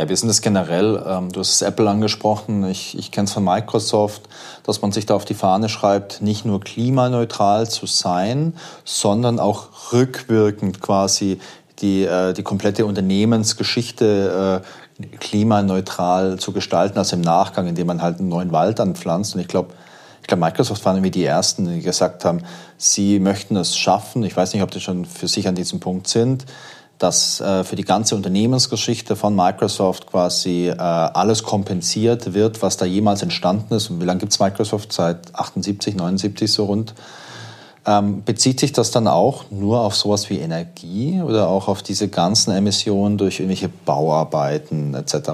[0.00, 1.04] Ja, wir sind es generell.
[1.06, 2.64] Ähm, du hast Apple angesprochen.
[2.64, 4.22] Ich, ich kenne es von Microsoft,
[4.62, 8.54] dass man sich da auf die Fahne schreibt, nicht nur klimaneutral zu sein,
[8.86, 11.38] sondern auch rückwirkend quasi
[11.80, 14.62] die, äh, die komplette Unternehmensgeschichte
[15.02, 19.34] äh, klimaneutral zu gestalten, also im Nachgang, indem man halt einen neuen Wald anpflanzt.
[19.34, 19.74] Und ich glaube,
[20.22, 22.40] ich glaube, Microsoft waren irgendwie die Ersten, die gesagt haben,
[22.78, 24.22] sie möchten es schaffen.
[24.22, 26.46] Ich weiß nicht, ob die schon für sich an diesem Punkt sind,
[27.00, 32.84] dass äh, für die ganze Unternehmensgeschichte von Microsoft quasi äh, alles kompensiert wird, was da
[32.84, 33.88] jemals entstanden ist.
[33.88, 34.92] Und wie lange gibt es Microsoft?
[34.92, 36.94] Seit 78, 79 so rund.
[37.86, 42.08] Ähm, bezieht sich das dann auch nur auf sowas wie Energie oder auch auf diese
[42.08, 45.30] ganzen Emissionen durch irgendwelche Bauarbeiten etc.?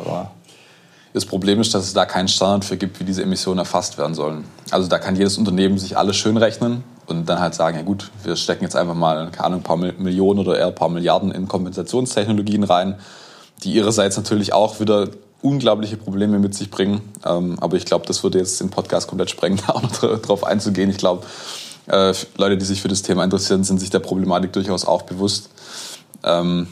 [1.12, 4.14] Das Problem ist, dass es da keinen Standard für gibt, wie diese Emissionen erfasst werden
[4.14, 4.44] sollen.
[4.70, 8.10] Also da kann jedes Unternehmen sich alles schön rechnen und dann halt sagen, ja gut,
[8.22, 11.30] wir stecken jetzt einfach mal, keine Ahnung, ein paar Millionen oder eher ein paar Milliarden
[11.30, 12.96] in Kompensationstechnologien rein,
[13.62, 15.08] die ihrerseits natürlich auch wieder
[15.42, 17.00] unglaubliche Probleme mit sich bringen.
[17.24, 20.44] Ähm, aber ich glaube, das würde jetzt den Podcast komplett sprengen, da auch noch drauf
[20.44, 20.90] einzugehen.
[20.90, 21.24] Ich glaube,
[21.86, 25.50] äh, Leute, die sich für das Thema interessieren, sind sich der Problematik durchaus auch bewusst.
[26.24, 26.68] Ähm,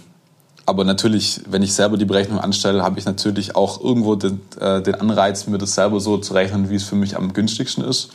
[0.66, 4.94] aber natürlich, wenn ich selber die Berechnung anstelle, habe ich natürlich auch irgendwo äh, den
[4.94, 8.10] Anreiz, mir das selber so zu rechnen, wie es für mich am günstigsten ist.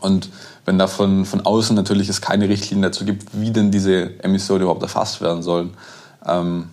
[0.00, 0.28] Und
[0.64, 4.62] wenn da von, von außen natürlich es keine Richtlinien dazu gibt, wie denn diese Emissionen
[4.62, 5.74] überhaupt erfasst werden sollen,
[6.26, 6.68] ähm,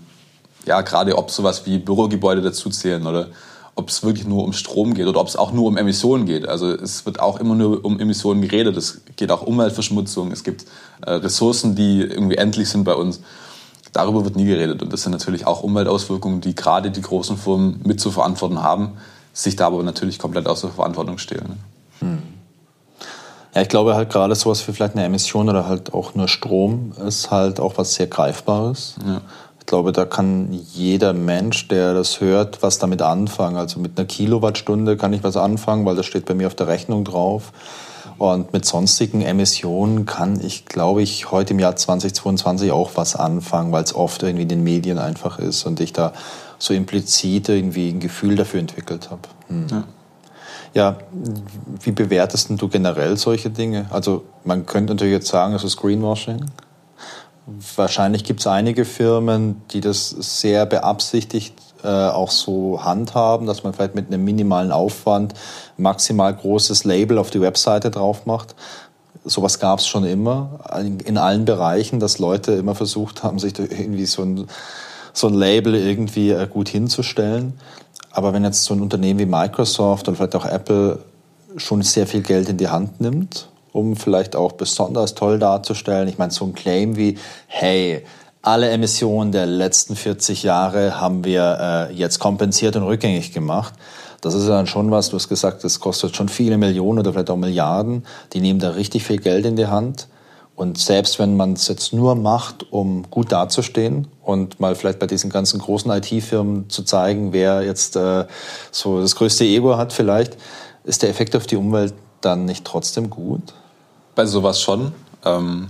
[0.66, 3.28] ja, gerade ob sowas wie Bürogebäude dazu zählen oder
[3.76, 6.48] ob es wirklich nur um Strom geht oder ob es auch nur um Emissionen geht.
[6.48, 8.76] Also es wird auch immer nur um Emissionen geredet.
[8.76, 10.32] Es geht auch Umweltverschmutzung.
[10.32, 10.66] Es gibt
[11.06, 13.22] äh, Ressourcen, die irgendwie endlich sind bei uns.
[13.94, 14.82] Darüber wird nie geredet.
[14.82, 18.94] Und das sind natürlich auch Umweltauswirkungen, die gerade die großen Firmen mit zu verantworten haben,
[19.32, 21.60] sich da aber natürlich komplett aus der Verantwortung stehlen.
[22.00, 22.37] Hm.
[23.58, 26.92] Ja, ich glaube halt gerade sowas wie vielleicht eine Emission oder halt auch nur Strom
[27.08, 28.98] ist halt auch was sehr Greifbares.
[29.04, 29.22] Ja.
[29.60, 33.58] Ich glaube, da kann jeder Mensch, der das hört, was damit anfangen.
[33.58, 36.68] Also mit einer Kilowattstunde kann ich was anfangen, weil das steht bei mir auf der
[36.68, 37.52] Rechnung drauf.
[38.20, 43.72] Und mit sonstigen Emissionen kann ich, glaube ich, heute im Jahr 2022 auch was anfangen,
[43.72, 46.14] weil es oft irgendwie in den Medien einfach ist und ich da
[46.60, 49.22] so implizit irgendwie ein Gefühl dafür entwickelt habe.
[49.48, 49.66] Hm.
[49.72, 49.84] Ja.
[50.74, 50.98] Ja.
[51.82, 53.88] wie bewertest du generell solche Dinge?
[53.90, 56.46] Also man könnte natürlich jetzt sagen, es ist Greenwashing.
[57.76, 61.54] Wahrscheinlich gibt es einige Firmen, die das sehr beabsichtigt
[61.84, 65.34] äh, auch so handhaben, dass man vielleicht mit einem minimalen Aufwand
[65.78, 68.56] maximal großes Label auf die Webseite drauf macht.
[69.24, 70.60] Sowas gab es schon immer
[71.06, 74.48] in allen Bereichen, dass Leute immer versucht haben, sich irgendwie so ein,
[75.14, 77.60] so ein Label irgendwie äh, gut hinzustellen.
[78.18, 80.98] Aber wenn jetzt so ein Unternehmen wie Microsoft und vielleicht auch Apple
[81.56, 86.18] schon sehr viel Geld in die Hand nimmt, um vielleicht auch besonders toll darzustellen, ich
[86.18, 88.04] meine, so ein Claim wie, hey,
[88.42, 93.76] alle Emissionen der letzten 40 Jahre haben wir äh, jetzt kompensiert und rückgängig gemacht.
[94.22, 97.30] Das ist dann schon was, du hast gesagt, das kostet schon viele Millionen oder vielleicht
[97.30, 98.04] auch Milliarden.
[98.34, 100.08] Die nehmen da richtig viel Geld in die Hand.
[100.58, 105.06] Und selbst wenn man es jetzt nur macht, um gut dazustehen und mal vielleicht bei
[105.06, 108.26] diesen ganzen großen IT-Firmen zu zeigen, wer jetzt äh,
[108.72, 110.36] so das größte Ego hat vielleicht,
[110.84, 113.54] ist der Effekt auf die Umwelt dann nicht trotzdem gut?
[114.16, 114.94] Bei sowas schon.
[115.24, 115.70] Ähm,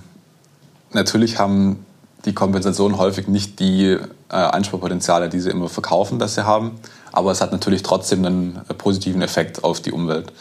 [0.93, 1.85] natürlich haben
[2.23, 6.79] die Kompensation häufig nicht die äh, Einsparpotenziale, die sie immer verkaufen, dass sie haben.
[7.11, 10.31] Aber es hat natürlich trotzdem einen äh, positiven Effekt auf die Umwelt.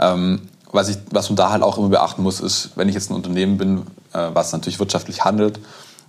[0.00, 3.10] Ähm, was, ich, was man da halt auch immer beachten muss, ist, wenn ich jetzt
[3.10, 3.78] ein Unternehmen bin,
[4.12, 5.58] äh, was natürlich wirtschaftlich handelt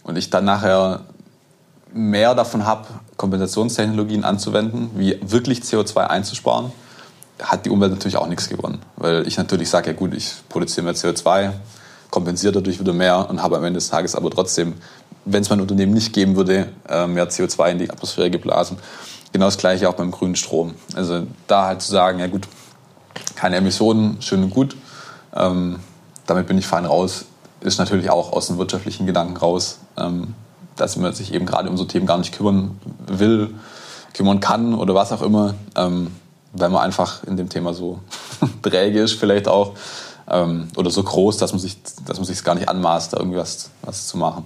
[0.04, 1.02] und ich dann nachher
[1.94, 6.72] mehr davon habe, Kompensationstechnologien anzuwenden, wie wirklich CO2 einzusparen,
[7.42, 8.80] hat die Umwelt natürlich auch nichts gewonnen.
[8.96, 11.52] Weil ich natürlich sage, ja gut, ich produziere mehr CO2,
[12.10, 14.76] kompensiere dadurch wieder mehr und habe am Ende des Tages aber trotzdem
[15.28, 18.78] wenn es mein Unternehmen nicht geben würde, äh, mehr CO2 in die Atmosphäre geblasen.
[19.34, 20.76] Genau das gleiche auch beim grünen Strom.
[20.96, 22.48] Also da halt zu sagen, ja gut,
[23.36, 24.76] keine Emissionen, schön und gut,
[25.36, 25.80] ähm,
[26.26, 27.26] damit bin ich fein raus,
[27.62, 30.34] ist natürlich auch aus dem wirtschaftlichen Gedanken raus, ähm,
[30.76, 33.56] dass man sich eben gerade um so Themen gar nicht kümmern will,
[34.14, 36.12] kümmern kann oder was auch immer, ähm,
[36.54, 38.00] weil man einfach in dem Thema so
[38.62, 39.74] träge ist vielleicht auch.
[40.30, 41.78] ähm, oder so groß, dass man sich
[42.22, 44.46] sich gar nicht anmaßt, da irgendwas was zu machen.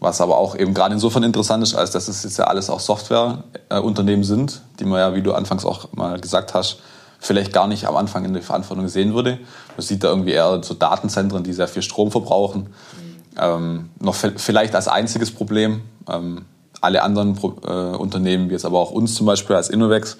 [0.00, 2.78] Was aber auch eben gerade insofern interessant ist, als dass es jetzt ja alles auch
[2.78, 6.78] Softwareunternehmen äh, sind, die man ja, wie du anfangs auch mal gesagt hast,
[7.18, 9.38] vielleicht gar nicht am Anfang in der Verantwortung sehen würde.
[9.76, 12.62] Man sieht da irgendwie eher so Datenzentren, die sehr viel Strom verbrauchen.
[12.62, 13.38] Mhm.
[13.40, 15.82] Ähm, noch vielleicht als einziges Problem.
[16.08, 16.44] Ähm,
[16.80, 20.16] alle anderen Pro äh, Unternehmen, wie jetzt aber auch uns zum Beispiel als Innovex,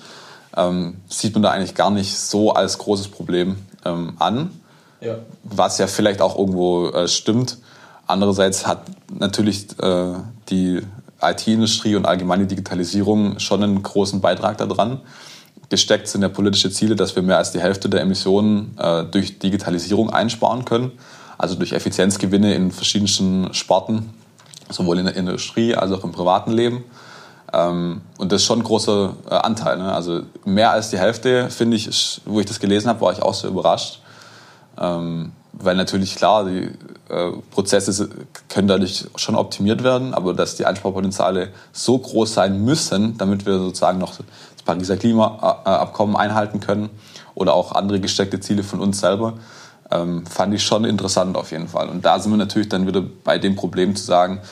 [0.57, 4.51] ähm, sieht man da eigentlich gar nicht so als großes Problem ähm, an.
[5.01, 5.17] Ja.
[5.45, 7.59] Was ja vielleicht auch irgendwo äh, stimmt.
[8.07, 8.83] Andererseits hat
[9.17, 10.15] natürlich äh,
[10.49, 10.83] die
[11.21, 15.01] IT-Industrie und allgemeine Digitalisierung schon einen großen Beitrag daran.
[15.71, 19.39] Gesteckt sind ja politische Ziele, dass wir mehr als die Hälfte der Emissionen äh, durch
[19.39, 20.93] Digitalisierung einsparen können.
[21.37, 24.11] Also durch Effizienzgewinne in verschiedensten Sparten,
[24.71, 26.85] sowohl in der Industrie als auch im privaten Leben.
[27.53, 29.79] Ähm, und das ist schon ein großer äh, Anteil.
[29.79, 29.93] Ne?
[29.93, 33.23] Also mehr als die Hälfte, finde ich, ist, wo ich das gelesen habe, war ich
[33.23, 34.01] auch so überrascht.
[34.79, 36.71] Ähm, weil natürlich klar, die
[37.09, 38.09] äh, Prozesse
[38.49, 43.59] können dadurch schon optimiert werden, aber dass die Einsparpotenziale so groß sein müssen, damit wir
[43.59, 44.15] sozusagen noch
[44.69, 46.91] Pariser Klimaabkommen einhalten können
[47.35, 49.39] oder auch andere gesteckte Ziele von uns selber,
[49.91, 51.89] ähm, fand ich schon interessant auf jeden Fall.
[51.89, 54.43] Und da sind wir natürlich dann wieder bei dem Problem zu sagen,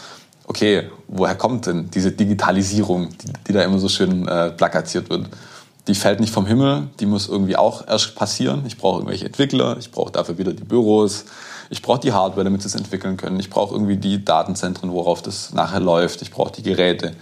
[0.47, 5.29] okay, woher kommt denn diese Digitalisierung, die, die da immer so schön äh, plakatiert wird?
[5.89, 8.65] die fällt nicht vom Himmel, die muss irgendwie auch erst passieren.
[8.67, 11.27] Ich brauche irgendwelche Entwickler, ich brauche dafür wieder die Büros,
[11.71, 15.23] ich brauche die Hardware, damit sie es entwickeln können, ich brauche irgendwie die Datenzentren, worauf
[15.23, 17.15] das nachher läuft, ich brauche die Geräte.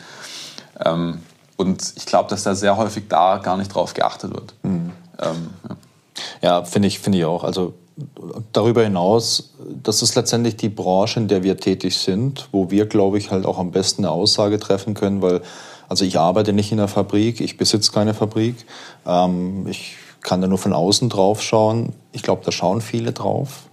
[0.82, 1.18] Ähm,
[1.56, 4.54] und ich glaube, dass da sehr häufig da gar nicht drauf geachtet wird.
[4.62, 4.92] Mhm.
[5.20, 5.50] Ähm,
[6.42, 7.44] ja, ja finde ich, find ich auch.
[7.44, 7.74] Also
[8.52, 13.18] darüber hinaus, das ist letztendlich die Branche, in der wir tätig sind, wo wir, glaube
[13.18, 15.42] ich, halt auch am besten eine Aussage treffen können, weil
[15.88, 18.56] also ich arbeite nicht in der Fabrik, ich besitze keine Fabrik.
[19.06, 21.92] Ähm, ich kann da nur von außen drauf schauen.
[22.12, 23.64] Ich glaube, da schauen viele drauf.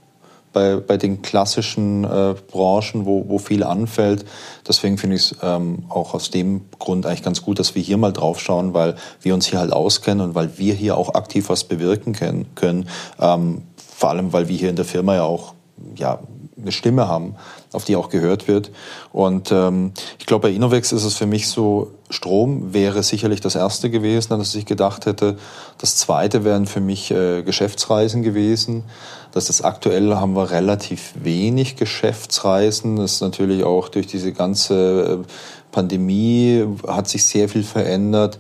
[0.53, 4.25] Bei, bei den klassischen äh, Branchen, wo, wo viel anfällt.
[4.67, 7.97] Deswegen finde ich es ähm, auch aus dem Grund eigentlich ganz gut, dass wir hier
[7.97, 11.49] mal drauf schauen, weil wir uns hier halt auskennen und weil wir hier auch aktiv
[11.49, 12.47] was bewirken können.
[12.55, 12.89] können.
[13.19, 13.61] Ähm,
[13.95, 15.53] vor allem, weil wir hier in der Firma ja auch
[15.95, 16.19] ja,
[16.59, 17.35] eine Stimme haben,
[17.71, 18.71] auf die auch gehört wird.
[19.11, 23.55] Und ähm, ich glaube, bei Innovex ist es für mich so, Strom wäre sicherlich das
[23.55, 25.37] Erste gewesen, an das ich gedacht hätte.
[25.77, 28.83] Das Zweite wären für mich äh, Geschäftsreisen gewesen.
[29.31, 32.97] Das ist aktuell haben wir relativ wenig Geschäftsreisen.
[32.97, 35.27] Das ist natürlich auch durch diese ganze äh,
[35.71, 38.39] Pandemie hat sich sehr viel verändert.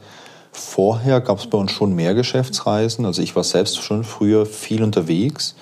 [0.51, 3.05] Vorher gab es bei uns schon mehr Geschäftsreisen.
[3.05, 5.55] Also ich war selbst schon früher viel unterwegs.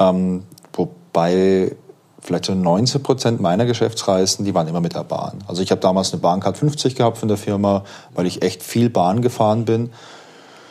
[0.00, 1.76] Ähm, wobei
[2.24, 5.44] vielleicht so 19 Prozent meiner Geschäftsreisen, die waren immer mit der Bahn.
[5.46, 7.84] Also ich habe damals eine Bahncard 50 gehabt von der Firma,
[8.14, 9.92] weil ich echt viel Bahn gefahren bin.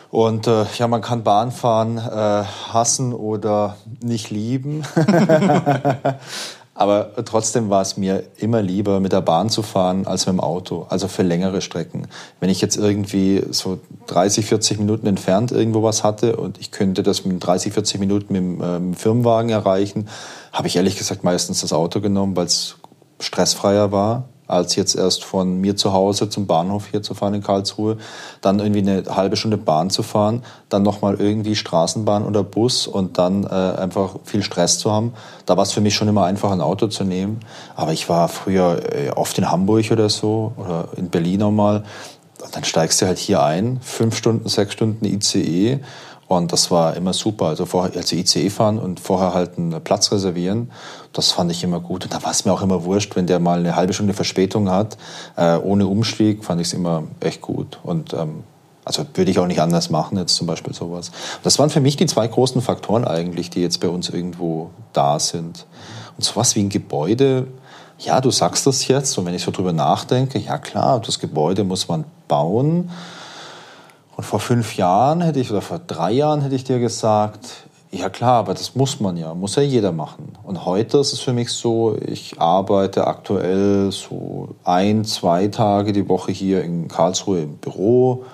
[0.09, 4.83] Und äh, ja, man kann Bahnfahren äh, hassen oder nicht lieben.
[6.83, 10.41] Aber trotzdem war es mir immer lieber, mit der Bahn zu fahren, als mit dem
[10.41, 10.85] Auto.
[10.89, 12.09] Also für längere Strecken.
[12.41, 17.01] Wenn ich jetzt irgendwie so 30, 40 Minuten entfernt irgendwo was hatte und ich könnte
[17.01, 20.09] das mit 30, 40 Minuten mit dem ähm, Firmenwagen erreichen,
[20.51, 22.75] habe ich ehrlich gesagt meistens das Auto genommen, weil es
[23.21, 27.43] stressfreier war als jetzt erst von mir zu Hause zum Bahnhof hier zu fahren in
[27.43, 27.97] Karlsruhe,
[28.41, 33.17] dann irgendwie eine halbe Stunde Bahn zu fahren, dann nochmal irgendwie Straßenbahn oder Bus und
[33.17, 35.13] dann äh, einfach viel Stress zu haben.
[35.45, 37.39] Da war es für mich schon immer einfach, ein Auto zu nehmen.
[37.75, 41.83] Aber ich war früher äh, oft in Hamburg oder so oder in Berlin auch mal.
[42.43, 45.79] Und dann steigst du halt hier ein, fünf Stunden, sechs Stunden ICE
[46.37, 47.47] und das war immer super.
[47.47, 50.71] Also, vorher, also ICE fahren und vorher halt einen Platz reservieren,
[51.11, 52.03] das fand ich immer gut.
[52.03, 54.69] Und da war es mir auch immer wurscht, wenn der mal eine halbe Stunde Verspätung
[54.69, 54.97] hat,
[55.35, 57.79] äh, ohne Umstieg, fand ich es immer echt gut.
[57.83, 58.43] Und ähm,
[58.85, 61.11] also würde ich auch nicht anders machen, jetzt zum Beispiel sowas.
[61.43, 65.19] Das waren für mich die zwei großen Faktoren eigentlich, die jetzt bei uns irgendwo da
[65.19, 65.65] sind.
[66.17, 67.47] Und sowas wie ein Gebäude,
[67.99, 71.63] ja, du sagst das jetzt, und wenn ich so drüber nachdenke, ja klar, das Gebäude
[71.63, 72.89] muss man bauen.
[74.15, 78.09] Und vor fünf Jahren hätte ich, oder vor drei Jahren hätte ich dir gesagt, ja
[78.09, 80.33] klar, aber das muss man ja, muss ja jeder machen.
[80.43, 86.09] Und heute ist es für mich so, ich arbeite aktuell so ein, zwei Tage die
[86.09, 88.25] Woche hier in Karlsruhe im Büro.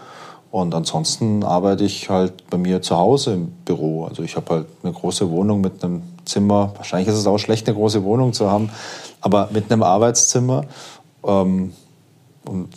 [0.52, 4.06] Und ansonsten arbeite ich halt bei mir zu Hause im Büro.
[4.06, 6.74] Also ich habe halt eine große Wohnung mit einem Zimmer.
[6.76, 8.72] Wahrscheinlich ist es auch schlecht, eine große Wohnung zu haben,
[9.22, 10.64] aber mit einem Arbeitszimmer.
[11.24, 11.74] Ähm,
[12.46, 12.70] und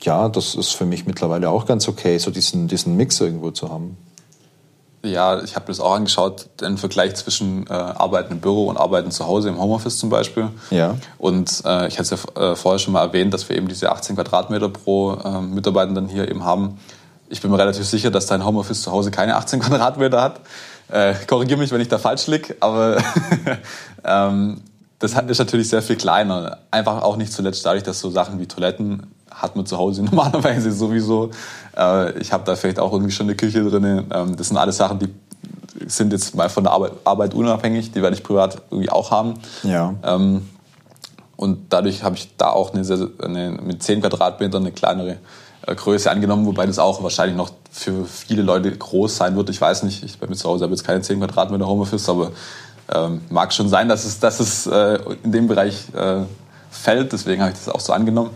[0.00, 3.70] ja, das ist für mich mittlerweile auch ganz okay, so diesen, diesen Mix irgendwo zu
[3.70, 3.96] haben.
[5.04, 9.12] Ja, ich habe das auch angeschaut, den Vergleich zwischen äh, Arbeiten im Büro und Arbeiten
[9.12, 10.48] zu Hause im Homeoffice zum Beispiel.
[10.70, 10.96] Ja.
[11.18, 13.92] Und äh, ich hatte es ja äh, vorher schon mal erwähnt, dass wir eben diese
[13.92, 16.78] 18 Quadratmeter pro äh, Mitarbeiter dann hier eben haben.
[17.28, 20.40] Ich bin mir relativ sicher, dass dein Homeoffice zu Hause keine 18 Quadratmeter hat.
[20.88, 22.96] Äh, Korrigiere mich, wenn ich da falsch liege, aber
[24.04, 24.62] ähm,
[24.98, 26.58] das ist natürlich sehr viel kleiner.
[26.72, 29.06] Einfach auch nicht zuletzt dadurch, dass so Sachen wie Toiletten
[29.38, 31.30] hat man zu Hause normalerweise sowieso.
[31.76, 34.06] Äh, ich habe da vielleicht auch irgendwie schon eine Küche drin.
[34.10, 35.08] Ähm, das sind alles Sachen, die
[35.86, 37.92] sind jetzt mal von der Arbeit, Arbeit unabhängig.
[37.92, 39.34] Die werde ich privat irgendwie auch haben.
[39.62, 39.94] Ja.
[40.02, 40.48] Ähm,
[41.36, 45.18] und dadurch habe ich da auch eine, eine, mit 10 Quadratmetern eine kleinere
[45.66, 49.48] äh, Größe angenommen, wobei das auch wahrscheinlich noch für viele Leute groß sein wird.
[49.50, 52.32] Ich weiß nicht, ich bei mir zu Hause habe jetzt keine 10 Quadratmeter Homeoffice, aber
[52.92, 56.22] ähm, mag schon sein, dass es, dass es äh, in dem Bereich äh,
[56.70, 57.12] fällt.
[57.12, 58.30] Deswegen habe ich das auch so angenommen.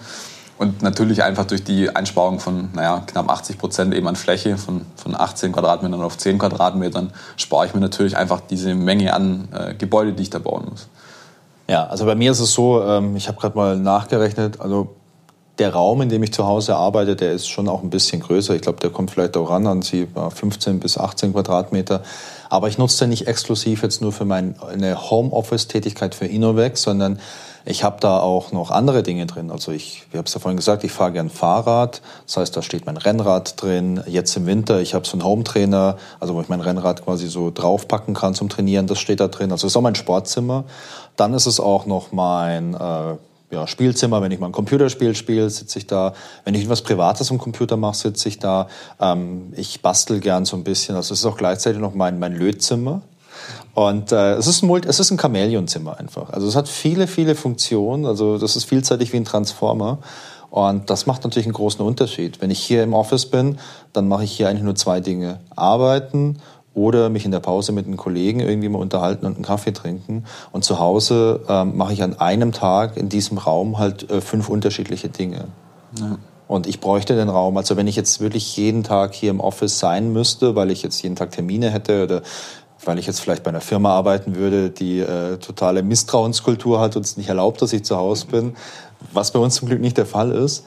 [0.63, 4.83] Und natürlich einfach durch die Einsparung von naja, knapp 80 Prozent eben an Fläche, von,
[4.95, 9.75] von 18 Quadratmetern auf 10 Quadratmetern, spare ich mir natürlich einfach diese Menge an äh,
[9.75, 10.87] Gebäude, die ich da bauen muss.
[11.69, 14.95] Ja, also bei mir ist es so, ähm, ich habe gerade mal nachgerechnet, also
[15.59, 18.55] der Raum, in dem ich zu Hause arbeite, der ist schon auch ein bisschen größer.
[18.55, 22.03] Ich glaube, der kommt vielleicht auch ran an sie 15 bis 18 Quadratmeter.
[22.51, 24.55] Aber ich nutze den nicht exklusiv jetzt nur für meine
[25.11, 27.19] Homeoffice-Tätigkeit für Innovex, sondern
[27.65, 29.51] ich habe da auch noch andere Dinge drin.
[29.51, 32.03] Also ich, ich habe es ja vorhin gesagt, ich fahre gern Fahrrad.
[32.27, 34.03] Das heißt, da steht mein Rennrad drin.
[34.07, 37.51] Jetzt im Winter, ich habe so einen Home-Trainer, also wo ich mein Rennrad quasi so
[37.51, 38.87] draufpacken kann zum Trainieren.
[38.87, 39.53] Das steht da drin.
[39.53, 40.65] Also ist auch mein Sportzimmer.
[41.17, 43.17] Dann ist es auch noch mein äh,
[43.53, 46.15] ja, Spielzimmer, wenn ich mal ein Computerspiel spiele, sitze ich da.
[46.45, 48.67] Wenn ich etwas Privates am Computer mache, sitze ich da.
[48.99, 50.97] Ähm, ich bastel gern so ein bisschen.
[50.97, 53.03] Also es ist auch gleichzeitig noch mein, mein Lötzimmer.
[53.75, 56.31] Und äh, es ist ein, es ist ein Chamäleonzimmer einfach.
[56.31, 58.07] Also es hat viele, viele Funktionen.
[58.07, 59.99] Also das ist vielseitig wie ein Transformer.
[60.51, 62.43] Und das macht natürlich einen großen Unterschied.
[62.43, 63.59] Wenn ich hier im Office bin,
[63.95, 65.41] dann mache ich hier eigentlich nur zwei Dinge.
[65.57, 66.37] Arbeiten
[66.75, 70.25] oder mich in der Pause mit einem Kollegen irgendwie mal unterhalten und einen Kaffee trinken.
[70.53, 74.49] Und zu Hause ähm, mache ich an einem Tag in diesem Raum halt äh, fünf
[74.49, 75.47] unterschiedliche Dinge.
[75.99, 76.19] Ja.
[76.49, 77.57] Und ich bräuchte den Raum.
[77.57, 81.03] Also wenn ich jetzt wirklich jeden Tag hier im Office sein müsste, weil ich jetzt
[81.03, 82.23] jeden Tag Termine hätte oder
[82.85, 87.05] weil ich jetzt vielleicht bei einer Firma arbeiten würde, die äh, totale Misstrauenskultur hat und
[87.05, 88.57] es nicht erlaubt, dass ich zu Hause bin,
[89.13, 90.65] was bei uns zum Glück nicht der Fall ist,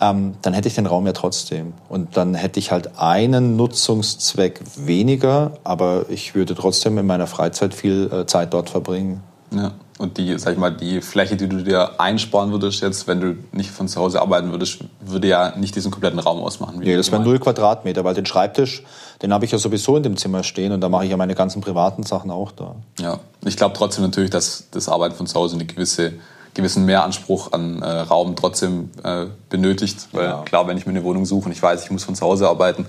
[0.00, 1.72] ähm, dann hätte ich den Raum ja trotzdem.
[1.88, 7.74] Und dann hätte ich halt einen Nutzungszweck weniger, aber ich würde trotzdem in meiner Freizeit
[7.74, 9.22] viel äh, Zeit dort verbringen.
[9.50, 9.72] Ja.
[9.98, 13.36] Und die, sag ich mal, die Fläche, die du dir einsparen würdest jetzt, wenn du
[13.52, 16.78] nicht von zu Hause arbeiten würdest, würde ja nicht diesen kompletten Raum ausmachen.
[16.78, 18.84] Nee, das wären null Quadratmeter, weil den Schreibtisch,
[19.22, 21.34] den habe ich ja sowieso in dem Zimmer stehen und da mache ich ja meine
[21.34, 22.76] ganzen privaten Sachen auch da.
[23.00, 26.12] Ja, ich glaube trotzdem natürlich, dass das Arbeiten von zu Hause eine gewisse
[26.58, 30.08] gewissen Mehranspruch an äh, Raum trotzdem äh, benötigt.
[30.12, 30.42] Weil ja.
[30.42, 32.48] klar, wenn ich mir eine Wohnung suche und ich weiß, ich muss von zu Hause
[32.48, 32.86] arbeiten,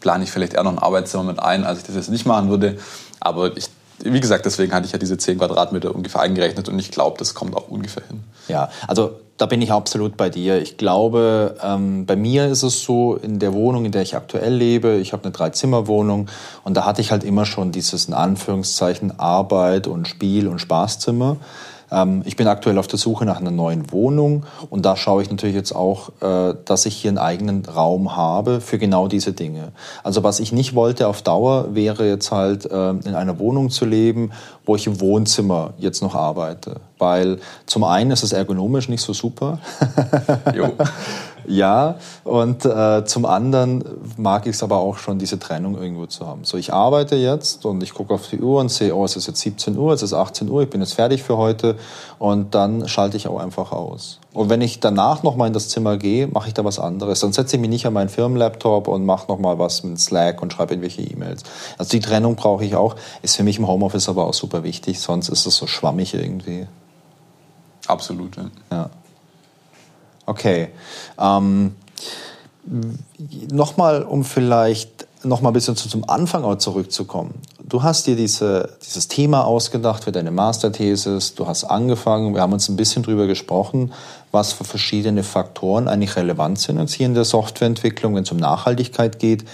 [0.00, 2.50] plane ich vielleicht eher noch ein Arbeitszimmer mit ein, als ich das jetzt nicht machen
[2.50, 2.78] würde.
[3.18, 3.70] Aber ich,
[4.04, 7.34] wie gesagt, deswegen hatte ich ja diese 10 Quadratmeter ungefähr eingerechnet und ich glaube, das
[7.34, 8.22] kommt auch ungefähr hin.
[8.48, 10.60] Ja, also da bin ich absolut bei dir.
[10.60, 14.52] Ich glaube, ähm, bei mir ist es so, in der Wohnung, in der ich aktuell
[14.52, 16.28] lebe, ich habe eine Dreizimmerwohnung
[16.64, 21.36] und da hatte ich halt immer schon dieses in Anführungszeichen Arbeit und Spiel und Spaßzimmer.
[21.90, 25.30] Ähm, ich bin aktuell auf der Suche nach einer neuen Wohnung und da schaue ich
[25.30, 29.72] natürlich jetzt auch, äh, dass ich hier einen eigenen Raum habe für genau diese Dinge.
[30.02, 33.84] Also was ich nicht wollte auf Dauer wäre jetzt halt äh, in einer Wohnung zu
[33.84, 34.32] leben,
[34.64, 36.80] wo ich im Wohnzimmer jetzt noch arbeite.
[36.98, 39.58] Weil zum einen ist es ergonomisch nicht so super.
[41.48, 43.82] Ja, und äh, zum anderen
[44.18, 46.44] mag ich es aber auch schon, diese Trennung irgendwo zu haben.
[46.44, 49.28] So, ich arbeite jetzt und ich gucke auf die Uhr und sehe, oh, es ist
[49.28, 51.76] jetzt 17 Uhr, es ist 18 Uhr, ich bin jetzt fertig für heute
[52.18, 54.20] und dann schalte ich auch einfach aus.
[54.34, 57.20] Und wenn ich danach nochmal in das Zimmer gehe, mache ich da was anderes.
[57.20, 60.52] Dann setze ich mich nicht an meinen Firmenlaptop und mache nochmal was mit Slack und
[60.52, 61.44] schreibe irgendwelche E-Mails.
[61.78, 65.00] Also die Trennung brauche ich auch, ist für mich im Homeoffice aber auch super wichtig,
[65.00, 66.66] sonst ist es so schwammig irgendwie.
[67.86, 68.50] Absolut, ja.
[68.70, 68.90] ja.
[70.28, 70.68] Okay.
[71.18, 71.74] Ähm,
[73.50, 77.34] Nochmal, um vielleicht noch mal ein bisschen zu, zum Anfang auch zurückzukommen.
[77.66, 82.52] Du hast dir diese, dieses Thema ausgedacht für deine Masterthesis, du hast angefangen, wir haben
[82.52, 83.92] uns ein bisschen drüber gesprochen,
[84.30, 88.38] was für verschiedene Faktoren eigentlich relevant sind jetzt hier in der Softwareentwicklung, wenn es um
[88.38, 89.44] Nachhaltigkeit geht.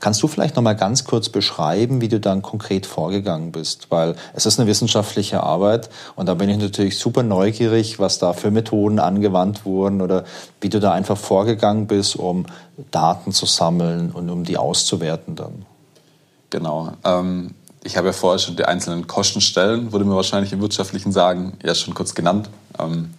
[0.00, 3.90] Kannst du vielleicht noch mal ganz kurz beschreiben, wie du dann konkret vorgegangen bist?
[3.90, 8.32] Weil es ist eine wissenschaftliche Arbeit und da bin ich natürlich super neugierig, was da
[8.32, 10.24] für Methoden angewandt wurden oder
[10.60, 12.46] wie du da einfach vorgegangen bist, um
[12.90, 15.66] Daten zu sammeln und um die auszuwerten dann.
[16.50, 16.92] Genau.
[17.04, 21.54] Ähm, ich habe ja vorher schon die einzelnen Kostenstellen, würde man wahrscheinlich im Wirtschaftlichen sagen,
[21.62, 22.50] ja schon kurz genannt.
[22.78, 23.14] Ähm,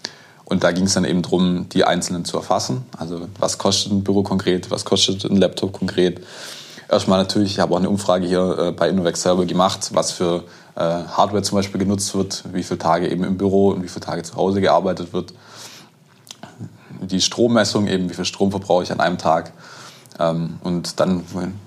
[0.46, 2.86] und da ging es dann eben darum, die einzelnen zu erfassen.
[2.98, 6.22] Also was kostet ein Büro konkret, was kostet ein Laptop konkret,
[6.90, 10.46] Erstmal natürlich, ich habe auch eine Umfrage hier äh, bei Innovex selber gemacht, was für
[10.76, 14.06] äh, Hardware zum Beispiel genutzt wird, wie viele Tage eben im Büro und wie viele
[14.06, 15.34] Tage zu Hause gearbeitet wird.
[17.02, 19.52] Die Strommessung eben, wie viel Strom verbrauche ich an einem Tag.
[20.20, 21.24] Ähm, und dann,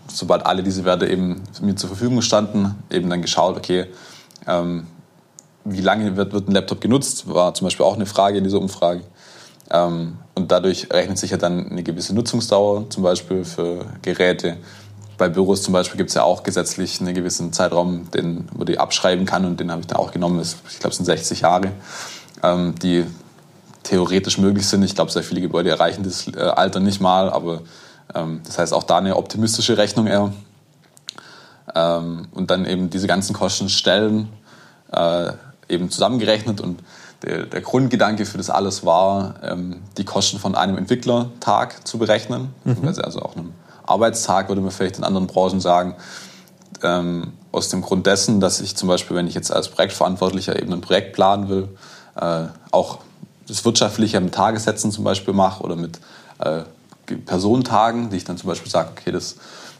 [0.09, 3.87] sobald alle diese Werte eben mir zur Verfügung standen, eben dann geschaut, okay,
[4.49, 4.89] ähm,
[5.65, 8.59] wie lange wird, wird ein Laptop genutzt, war zum Beispiel auch eine Frage in dieser
[8.59, 9.03] Umfrage.
[9.71, 14.57] Ähm, und dadurch rechnet sich ja dann eine gewisse Nutzungsdauer, zum Beispiel für Geräte.
[15.19, 18.79] Bei Büros zum Beispiel gibt es ja auch gesetzlich einen gewissen Zeitraum, den man die
[18.79, 20.41] abschreiben kann und den habe ich dann auch genommen.
[20.41, 21.73] Ich glaube, es sind 60 Jahre,
[22.43, 23.05] ähm, die
[23.83, 24.83] theoretisch möglich sind.
[24.83, 27.63] Ich glaube, sehr viele Gebäude erreichen das äh, Alter nicht mal, aber
[28.15, 30.33] ähm, das heißt auch da eine optimistische Rechnung eher.
[31.75, 34.29] Ähm, und dann eben diese ganzen Kostenstellen
[34.93, 35.33] äh,
[35.69, 36.81] eben zusammengerechnet und
[37.23, 42.53] der, der, Grundgedanke für das alles war, ähm, die Kosten von einem Entwicklertag zu berechnen,
[42.65, 42.89] mhm.
[42.89, 43.53] also auch einem
[43.93, 45.95] Arbeitstag, würde man vielleicht in anderen Branchen sagen.
[46.83, 50.73] Ähm, aus dem Grund dessen, dass ich zum Beispiel, wenn ich jetzt als Projektverantwortlicher eben
[50.73, 51.69] ein Projekt planen will,
[52.17, 52.99] äh, auch
[53.47, 56.01] das Wirtschaftliche mit Tagessätzen zum Beispiel mache oder mit
[56.39, 56.63] äh,
[57.27, 59.37] Personentagen, die ich dann zum Beispiel sage, okay, das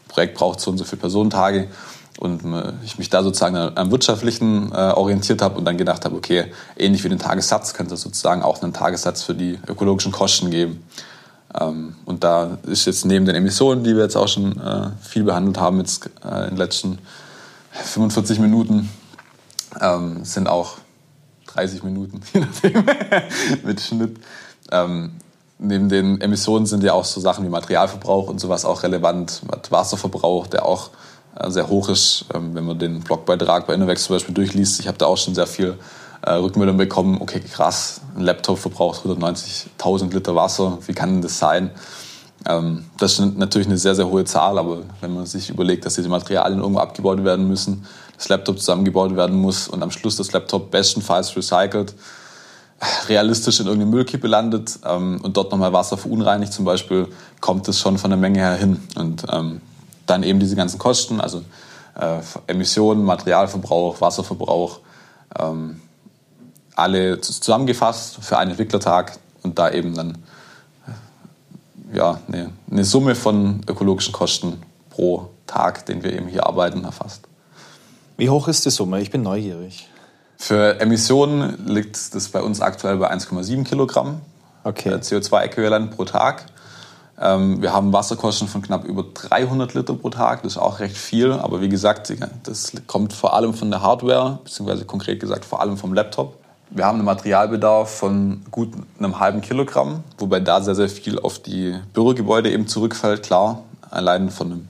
[0.07, 1.67] Projekt braucht so und so viele Personentage
[2.19, 6.15] und äh, ich mich da sozusagen am Wirtschaftlichen äh, orientiert habe und dann gedacht habe,
[6.15, 10.51] okay, ähnlich wie den Tagessatz könnte es sozusagen auch einen Tagessatz für die ökologischen Kosten
[10.51, 10.85] geben.
[11.59, 15.23] Ähm, und da ist jetzt neben den Emissionen, die wir jetzt auch schon äh, viel
[15.23, 16.99] behandelt haben, jetzt äh, in den letzten
[17.71, 18.89] 45 Minuten,
[19.81, 20.77] ähm, sind auch
[21.47, 22.85] 30 Minuten, je nachdem,
[23.63, 24.17] mit Schnitt.
[24.71, 25.11] Ähm,
[25.59, 29.41] neben den Emissionen sind ja auch so Sachen wie Materialverbrauch und sowas auch relevant.
[29.69, 30.89] Wasserverbrauch, der auch
[31.39, 32.25] äh, sehr hoch ist.
[32.33, 35.47] Wenn man den Blogbeitrag bei Innovex zum Beispiel durchliest, ich habe da auch schon sehr
[35.47, 35.77] viel
[36.25, 41.37] äh, Rückmeldung bekommen, okay, krass, ein Laptop verbraucht 190.000 Liter Wasser, wie kann denn das
[41.37, 41.71] sein?
[42.47, 45.95] Ähm, das ist natürlich eine sehr, sehr hohe Zahl, aber wenn man sich überlegt, dass
[45.95, 47.85] diese Materialien irgendwo abgebaut werden müssen,
[48.17, 51.93] das Laptop zusammengebaut werden muss und am Schluss das Laptop bestenfalls recycelt,
[53.07, 57.07] realistisch in irgendeine Müllkippe landet ähm, und dort nochmal Wasser verunreinigt zum Beispiel,
[57.39, 58.81] kommt es schon von der Menge her hin.
[58.95, 59.61] Und ähm,
[60.05, 61.43] dann eben diese ganzen Kosten, also
[61.95, 64.79] äh, Emissionen, Materialverbrauch, Wasserverbrauch,
[65.39, 65.81] ähm,
[66.75, 70.17] alle zusammengefasst für einen Entwicklertag und da eben dann
[70.87, 76.83] äh, ja, eine, eine Summe von ökologischen Kosten pro Tag, den wir eben hier arbeiten,
[76.83, 77.23] erfasst.
[78.17, 79.01] Wie hoch ist die Summe?
[79.01, 79.89] Ich bin neugierig.
[80.37, 84.21] Für Emissionen liegt das bei uns aktuell bei 1,7 Kilogramm
[84.63, 84.89] okay.
[84.89, 86.45] Äh, CO2-Äquivalent pro Tag.
[87.19, 90.43] Ähm, wir haben Wasserkosten von knapp über 300 Liter pro Tag.
[90.43, 91.31] Das ist auch recht viel.
[91.31, 92.13] Aber wie gesagt,
[92.43, 96.39] das kommt vor allem von der Hardware, beziehungsweise konkret gesagt vor allem vom Laptop.
[96.75, 101.37] Wir haben einen Materialbedarf von gut einem halben Kilogramm, wobei da sehr, sehr viel auf
[101.37, 103.21] die Bürogebäude eben zurückfällt.
[103.21, 104.67] Klar, allein von dem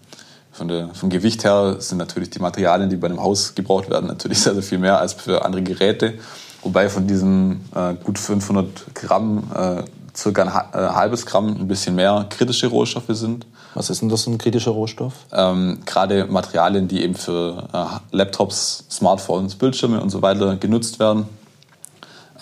[0.51, 4.06] von der, vom Gewicht her sind natürlich die Materialien, die bei einem Haus gebraucht werden,
[4.06, 6.14] natürlich sehr, sehr viel mehr als für andere Geräte.
[6.62, 9.84] Wobei von diesen äh, gut 500 Gramm äh,
[10.16, 13.47] circa ein äh, halbes Gramm ein bisschen mehr kritische Rohstoffe sind.
[13.74, 15.14] Was ist denn das ein kritischer Rohstoff?
[15.32, 21.26] Ähm, gerade Materialien, die eben für äh, Laptops, Smartphones, Bildschirme und so weiter genutzt werden.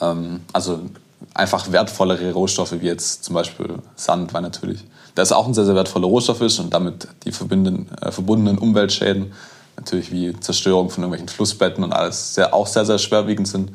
[0.01, 0.81] Ähm, also
[1.33, 4.83] einfach wertvollere Rohstoffe wie jetzt zum Beispiel Sand, weil natürlich
[5.15, 9.33] das auch ein sehr, sehr wertvoller Rohstoff ist und damit die verbundenen, äh, verbundenen Umweltschäden,
[9.77, 13.71] natürlich wie Zerstörung von irgendwelchen Flussbetten und alles, sehr, auch sehr, sehr schwerwiegend sind.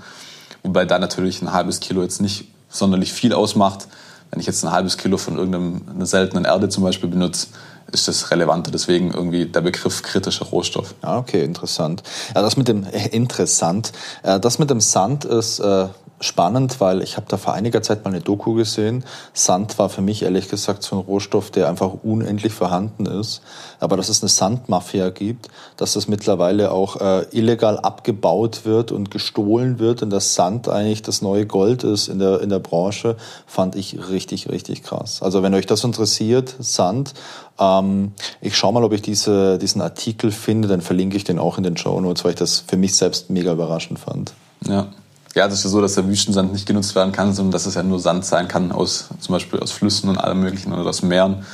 [0.62, 3.86] Wobei da natürlich ein halbes Kilo jetzt nicht sonderlich viel ausmacht.
[4.30, 7.48] Wenn ich jetzt ein halbes Kilo von irgendeiner seltenen Erde zum Beispiel benutze,
[7.92, 8.70] ist das relevanter.
[8.70, 10.94] Deswegen irgendwie der Begriff kritischer Rohstoff.
[11.02, 12.02] Ah, okay, interessant.
[12.34, 13.92] Ja, das mit dem äh, interessant.
[14.22, 18.04] Äh, das mit dem Sand ist äh, spannend, weil ich habe da vor einiger Zeit
[18.04, 19.04] mal eine Doku gesehen.
[19.34, 23.42] Sand war für mich ehrlich gesagt so ein Rohstoff, der einfach unendlich vorhanden ist.
[23.80, 26.96] Aber dass es eine Sandmafia gibt, dass das mittlerweile auch
[27.32, 32.18] illegal abgebaut wird und gestohlen wird und dass Sand eigentlich das neue Gold ist in
[32.18, 33.16] der, in der Branche,
[33.46, 35.20] fand ich richtig, richtig krass.
[35.22, 37.12] Also wenn euch das interessiert, Sand,
[37.58, 41.58] ähm, ich schaue mal, ob ich diese, diesen Artikel finde, dann verlinke ich den auch
[41.58, 44.32] in den Show Notes, weil ich das für mich selbst mega überraschend fand.
[44.66, 44.88] Ja.
[45.34, 47.74] Ja, es ist ja so, dass der Wüstensand nicht genutzt werden kann, sondern dass es
[47.74, 51.02] ja nur Sand sein kann, aus, zum Beispiel aus Flüssen und allem Möglichen oder aus
[51.02, 51.44] Meeren.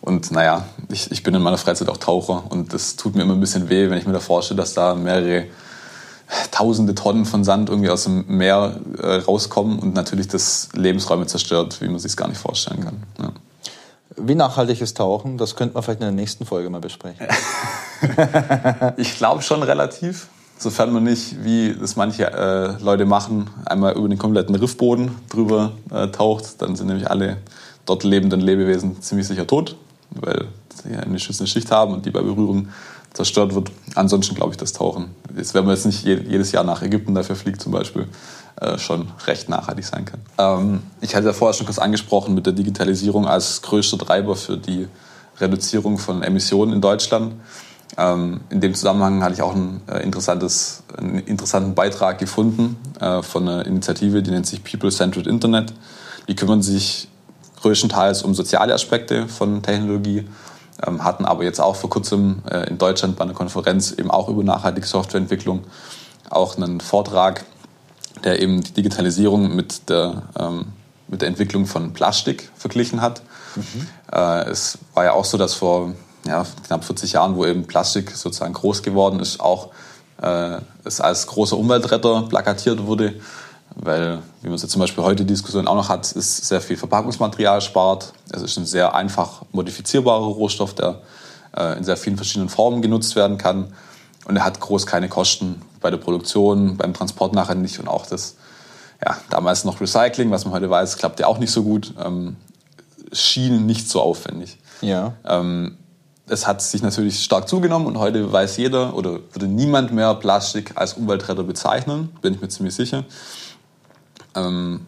[0.00, 3.34] Und naja, ich, ich bin in meiner Freizeit auch Taucher und das tut mir immer
[3.34, 5.44] ein bisschen weh, wenn ich mir da vorstelle, dass da mehrere
[6.50, 11.82] tausende Tonnen von Sand irgendwie aus dem Meer äh, rauskommen und natürlich das Lebensräume zerstört,
[11.82, 13.02] wie man sich es gar nicht vorstellen kann.
[13.20, 13.32] Ja.
[14.20, 15.38] Wie nachhaltig ist Tauchen?
[15.38, 17.26] Das könnte man vielleicht in der nächsten Folge mal besprechen.
[18.96, 24.08] ich glaube schon relativ sofern man nicht, wie das manche äh, Leute machen, einmal über
[24.08, 27.38] den kompletten Riffboden drüber äh, taucht, dann sind nämlich alle
[27.86, 29.76] dort lebenden Lebewesen ziemlich sicher tot,
[30.10, 30.46] weil
[30.82, 32.68] sie eine schützende Schicht haben und die bei Berührung
[33.12, 33.70] zerstört wird.
[33.94, 37.36] Ansonsten glaube ich, das Tauchen, jetzt, wenn man jetzt nicht jedes Jahr nach Ägypten dafür
[37.36, 38.06] fliegt zum Beispiel,
[38.60, 40.20] äh, schon recht nachhaltig sein kann.
[40.38, 44.56] Ähm, ich hatte ja vorher schon kurz angesprochen mit der Digitalisierung als größter Treiber für
[44.56, 44.88] die
[45.40, 47.34] Reduzierung von Emissionen in Deutschland.
[47.96, 53.22] Ähm, in dem Zusammenhang hatte ich auch ein, äh, interessantes, einen interessanten Beitrag gefunden äh,
[53.22, 55.72] von einer Initiative, die nennt sich People Centered Internet.
[56.28, 57.08] Die kümmern sich
[57.60, 60.26] größtenteils um soziale Aspekte von Technologie,
[60.80, 64.42] hatten aber jetzt auch vor kurzem äh, in Deutschland bei einer Konferenz eben auch über
[64.44, 65.64] nachhaltige Softwareentwicklung
[66.30, 67.44] auch einen Vortrag,
[68.24, 70.66] der eben die Digitalisierung mit der, ähm,
[71.08, 73.22] mit der Entwicklung von Plastik verglichen hat.
[73.56, 73.86] Mhm.
[74.12, 75.94] Äh, es war ja auch so, dass vor
[76.26, 79.70] ja, knapp 40 Jahren, wo eben Plastik sozusagen groß geworden ist, auch
[80.22, 83.14] äh, es als großer Umweltretter plakatiert wurde,
[83.80, 86.60] weil, wie man es jetzt zum Beispiel heute die Diskussion auch noch hat, ist sehr
[86.60, 88.12] viel Verpackungsmaterial spart.
[88.30, 91.00] Es ist ein sehr einfach modifizierbarer Rohstoff, der
[91.56, 93.72] äh, in sehr vielen verschiedenen Formen genutzt werden kann.
[94.26, 98.04] Und er hat groß keine Kosten bei der Produktion, beim Transport nachher nicht und auch
[98.04, 98.36] das,
[99.04, 102.36] ja, damals noch Recycling, was man heute weiß, klappt ja auch nicht so gut, ähm,
[103.12, 104.58] schien nicht so aufwendig.
[104.80, 105.14] Ja.
[105.24, 105.78] Ähm,
[106.26, 110.72] es hat sich natürlich stark zugenommen und heute weiß jeder oder würde niemand mehr Plastik
[110.74, 113.04] als Umweltretter bezeichnen, bin ich mir ziemlich sicher.
[114.38, 114.80] Ähm,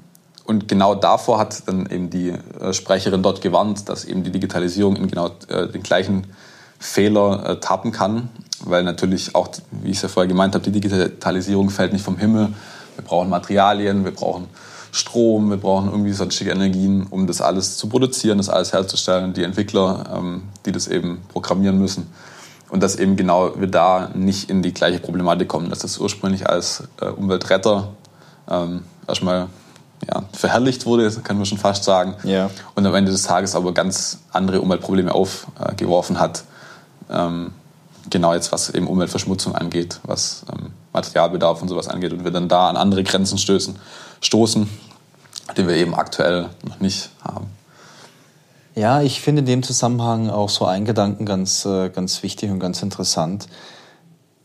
[0.50, 4.96] und genau davor hat dann eben die äh, Sprecherin dort gewarnt, dass eben die Digitalisierung
[4.96, 6.26] in genau äh, den gleichen
[6.80, 8.30] Fehler äh, tappen kann,
[8.64, 12.18] weil natürlich auch, wie ich es ja vorher gemeint habe, die Digitalisierung fällt nicht vom
[12.18, 12.48] Himmel.
[12.96, 14.48] Wir brauchen Materialien, wir brauchen
[14.90, 19.32] Strom, wir brauchen irgendwie sonstige Energien, um das alles zu produzieren, das alles herzustellen.
[19.34, 22.08] Die Entwickler, ähm, die das eben programmieren müssen.
[22.70, 26.48] Und dass eben genau wir da nicht in die gleiche Problematik kommen, dass das ursprünglich
[26.48, 26.84] als
[27.16, 27.88] Umweltretter
[28.48, 29.48] ähm, erstmal
[30.08, 32.14] ja, verherrlicht wurde, kann man schon fast sagen.
[32.24, 32.50] Ja.
[32.74, 36.44] Und am Ende des Tages aber ganz andere Umweltprobleme aufgeworfen hat.
[37.10, 37.52] Ähm,
[38.08, 42.12] genau jetzt, was eben Umweltverschmutzung angeht, was ähm, Materialbedarf und sowas angeht.
[42.12, 43.76] Und wir dann da an andere Grenzen stößen
[44.20, 44.68] stoßen,
[45.56, 47.46] die wir eben aktuell noch nicht haben.
[48.74, 52.60] Ja, ich finde in dem Zusammenhang auch so einen Gedanken ganz, äh, ganz wichtig und
[52.60, 53.46] ganz interessant.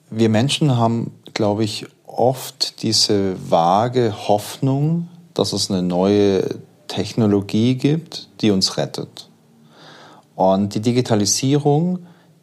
[0.09, 1.87] Wir Menschen haben, glaube ich,
[2.17, 9.29] oft diese vage Hoffnung, dass es eine neue Technologie gibt, die uns rettet.
[10.35, 11.99] Und die Digitalisierung,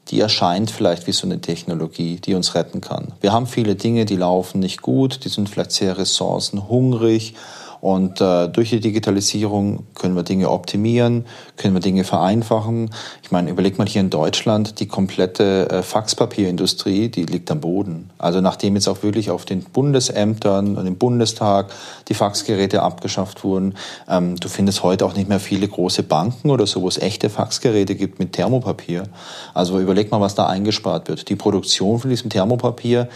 [0.09, 3.13] die erscheint vielleicht wie so eine Technologie, die uns retten kann.
[3.21, 7.35] Wir haben viele Dinge, die laufen nicht gut, die sind vielleicht sehr ressourcenhungrig
[7.83, 11.27] und äh, durch die Digitalisierung können wir Dinge optimieren,
[11.57, 12.91] können wir Dinge vereinfachen.
[13.25, 18.11] Ich meine, überlegt mal hier in Deutschland, die komplette äh, Faxpapierindustrie, die liegt am Boden.
[18.19, 21.73] Also nachdem jetzt auch wirklich auf den Bundesämtern und im Bundestag
[22.07, 23.75] die Faxgeräte abgeschafft wurden,
[24.09, 27.31] ähm, du findest heute auch nicht mehr viele große Banken oder so, wo es echte
[27.31, 29.09] Faxgeräte gibt mit Thermopapier.
[29.55, 31.29] Also überleg mal, was da eingespart wird.
[31.29, 33.09] Die Produktion von diesem Thermopapier,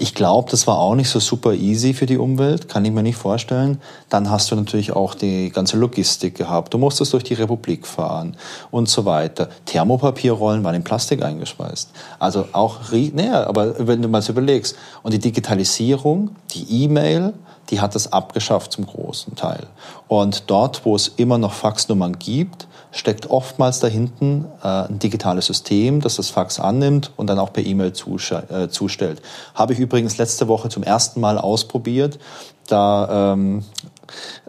[0.00, 3.02] ich glaube, das war auch nicht so super easy für die Umwelt, kann ich mir
[3.02, 3.80] nicht vorstellen.
[4.08, 6.72] Dann hast du natürlich auch die ganze Logistik gehabt.
[6.72, 8.36] Du musstest durch die Republik fahren
[8.70, 9.48] und so weiter.
[9.66, 11.90] Thermopapierrollen waren in Plastik eingeschweißt.
[12.20, 12.78] Also auch,
[13.12, 14.76] naja, aber wenn du mal so überlegst.
[15.02, 17.34] Und die Digitalisierung, die E-Mail,
[17.70, 19.66] die hat das abgeschafft zum großen Teil.
[20.06, 22.68] Und dort, wo es immer noch Faxnummern gibt,
[22.98, 27.64] steckt oftmals dahinten äh, ein digitales System, das das Fax annimmt und dann auch per
[27.64, 29.22] E-Mail äh, zustellt.
[29.54, 32.18] Habe ich übrigens letzte Woche zum ersten Mal ausprobiert.
[32.66, 33.64] Da ähm,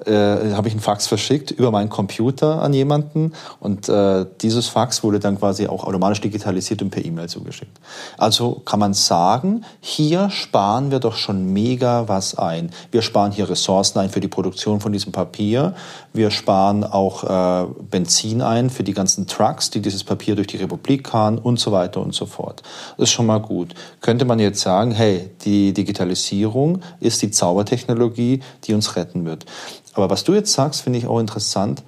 [0.06, 5.04] äh, habe ich einen Fax verschickt über meinen Computer an jemanden und äh, dieses Fax
[5.04, 7.78] wurde dann quasi auch automatisch digitalisiert und per E-Mail zugeschickt.
[8.18, 12.72] Also kann man sagen, hier sparen wir doch schon mega was ein.
[12.92, 15.76] Wir sparen hier Ressourcen ein für die Produktion von diesem Papier.
[16.14, 20.58] Wir sparen auch äh, Benzin ein für die ganzen Trucks, die dieses Papier durch die
[20.58, 22.64] Republik fahren und so weiter und so fort.
[22.98, 23.74] Das ist schon mal gut.
[24.02, 29.46] Könnte man jetzt sagen, hey, die Digitalisierung ist die Zaubertechnologie, die uns retten wird.
[29.94, 31.84] Aber was du jetzt sagst, finde ich auch interessant.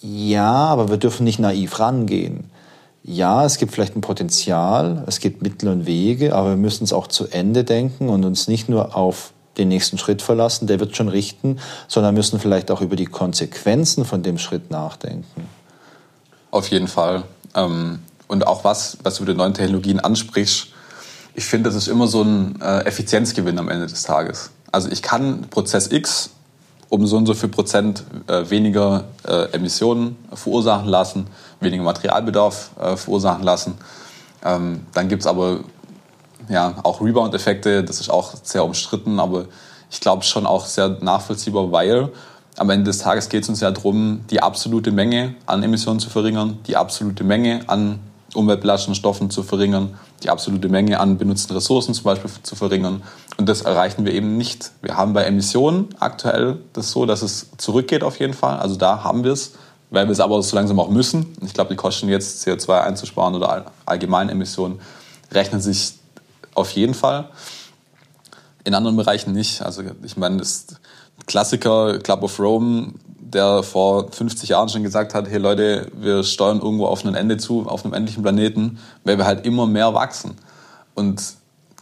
[0.00, 2.50] Ja, aber wir dürfen nicht naiv rangehen.
[3.02, 6.92] Ja, es gibt vielleicht ein Potenzial, es gibt Mittel und Wege, aber wir müssen es
[6.92, 10.96] auch zu Ende denken und uns nicht nur auf den nächsten Schritt verlassen, der wird
[10.96, 11.58] schon richten,
[11.88, 15.48] sondern müssen vielleicht auch über die Konsequenzen von dem Schritt nachdenken.
[16.50, 17.22] Auf jeden Fall.
[17.54, 20.68] Ähm, und auch was, was du mit den neuen Technologien ansprichst,
[21.34, 24.50] ich finde, das ist immer so ein äh, Effizienzgewinn am Ende des Tages.
[24.72, 26.30] Also ich kann Prozess X
[26.88, 31.26] um so und so viel Prozent äh, weniger äh, Emissionen verursachen lassen,
[31.60, 33.74] weniger Materialbedarf äh, verursachen lassen.
[34.44, 35.60] Ähm, dann gibt es aber
[36.48, 39.46] ja, auch Rebound-Effekte, das ist auch sehr umstritten, aber
[39.90, 42.10] ich glaube schon auch sehr nachvollziehbar, weil
[42.56, 46.08] am Ende des Tages geht es uns ja darum, die absolute Menge an Emissionen zu
[46.08, 47.98] verringern, die absolute Menge an
[48.36, 53.02] umweltbelastenden Stoffen zu verringern, die absolute Menge an benutzten Ressourcen zum Beispiel zu verringern.
[53.36, 54.70] Und das erreichen wir eben nicht.
[54.82, 58.58] Wir haben bei Emissionen aktuell das so, dass es zurückgeht auf jeden Fall.
[58.58, 59.52] Also da haben wir es
[59.90, 61.36] weil wir es aber so langsam auch müssen.
[61.44, 64.80] Ich glaube, die Kosten jetzt CO2 einzusparen oder allgemeine Emissionen
[65.32, 65.94] rechnen sich
[66.54, 67.30] auf jeden Fall.
[68.64, 69.62] In anderen Bereichen nicht.
[69.62, 70.66] Also ich meine, das
[71.26, 72.94] Klassiker Club of Rome,
[73.32, 77.36] der vor 50 Jahren schon gesagt hat, hey Leute, wir steuern irgendwo auf ein Ende
[77.36, 80.36] zu, auf einem endlichen Planeten, weil wir halt immer mehr wachsen.
[80.94, 81.22] Und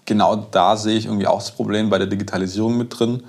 [0.04, 3.22] genau da sehe ich irgendwie auch das Problem bei der Digitalisierung mit drin,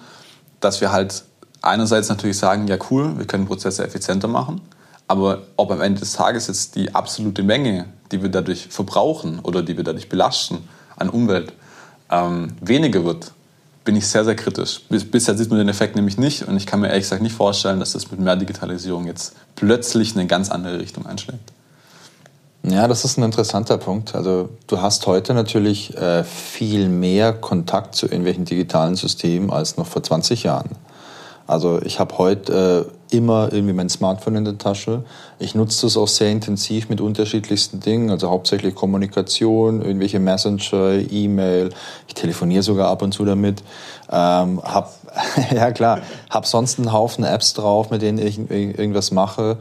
[0.59, 1.23] dass wir halt
[1.61, 4.61] einerseits natürlich sagen, ja cool, wir können Prozesse effizienter machen,
[5.07, 9.61] aber ob am Ende des Tages jetzt die absolute Menge, die wir dadurch verbrauchen oder
[9.61, 11.53] die wir dadurch belasten an Umwelt,
[12.09, 13.31] ähm, weniger wird,
[13.85, 14.81] bin ich sehr, sehr kritisch.
[14.89, 17.35] Bis, bisher sieht man den Effekt nämlich nicht und ich kann mir ehrlich gesagt nicht
[17.35, 21.53] vorstellen, dass das mit mehr Digitalisierung jetzt plötzlich eine ganz andere Richtung einschlägt.
[22.63, 24.15] Ja, das ist ein interessanter Punkt.
[24.15, 29.85] Also du hast heute natürlich äh, viel mehr Kontakt zu irgendwelchen digitalen Systemen als noch
[29.85, 30.71] vor 20 Jahren.
[31.45, 35.03] Also ich habe heute äh, immer irgendwie mein Smartphone in der Tasche.
[35.37, 41.69] Ich nutze das auch sehr intensiv mit unterschiedlichsten Dingen, also hauptsächlich Kommunikation, irgendwelche Messenger, E-Mail.
[42.07, 43.61] Ich telefoniere sogar ab und zu damit.
[44.11, 44.93] Ähm, hab,
[45.51, 45.99] ja klar,
[46.29, 49.57] hab sonst einen Haufen Apps drauf, mit denen ich irgendwas mache.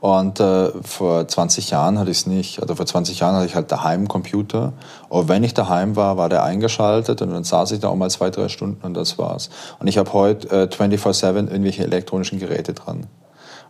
[0.00, 2.62] Und äh, vor 20 Jahren hatte ich es nicht.
[2.62, 4.72] Also vor 20 Jahren hatte ich halt daheim einen Computer.
[5.08, 8.10] Und wenn ich daheim war, war der eingeschaltet und dann saß ich da auch mal
[8.10, 9.50] zwei, drei Stunden und das war's.
[9.78, 13.06] Und ich habe heute äh, 24-7 irgendwelche elektronischen Geräte dran,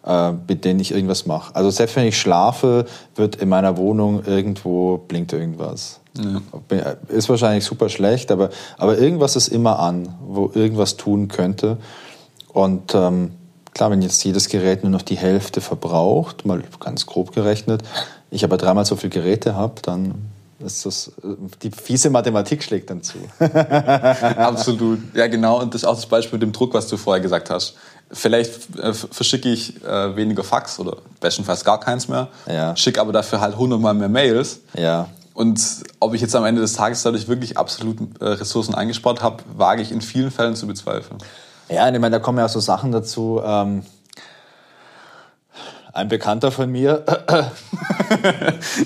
[0.05, 1.55] äh, mit denen ich irgendwas mache.
[1.55, 6.01] Also selbst wenn ich schlafe, wird in meiner Wohnung irgendwo blinkt irgendwas.
[6.17, 6.41] Ja.
[6.77, 11.79] Äh, ist wahrscheinlich super schlecht, aber, aber irgendwas ist immer an, wo irgendwas tun könnte.
[12.53, 13.33] Und ähm,
[13.79, 17.85] Klar, wenn jetzt jedes Gerät nur noch die Hälfte verbraucht, mal ganz grob gerechnet,
[18.29, 20.15] ich aber dreimal so viele Geräte habe, dann
[20.59, 21.13] das,
[21.63, 23.19] die fiese Mathematik schlägt dann zu.
[23.41, 25.15] Absolut.
[25.15, 25.61] Ja, genau.
[25.61, 27.75] Und das ist auch das Beispiel mit dem Druck, was du vorher gesagt hast.
[28.11, 32.75] Vielleicht äh, verschicke ich äh, weniger Fax oder bestenfalls gar keins mehr, ja.
[32.75, 34.61] schicke aber dafür halt hundertmal mehr Mails.
[34.75, 35.09] Ja.
[35.35, 35.61] Und
[36.01, 39.83] ob ich jetzt am Ende des Tages dadurch wirklich absolut äh, Ressourcen eingespart habe, wage
[39.83, 41.19] ich in vielen Fällen zu bezweifeln.
[41.69, 43.41] Ja, ich meine, da kommen ja auch so Sachen dazu.
[43.45, 43.83] Ähm,
[45.93, 47.05] ein Bekannter von mir,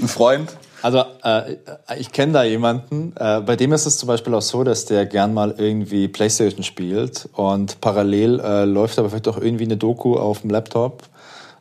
[0.02, 0.52] ein Freund.
[0.82, 1.56] Also äh,
[1.96, 5.06] ich kenne da jemanden, äh, bei dem ist es zum Beispiel auch so, dass der
[5.06, 10.16] gern mal irgendwie Playstation spielt und parallel äh, läuft aber vielleicht auch irgendwie eine Doku
[10.16, 11.04] auf dem Laptop,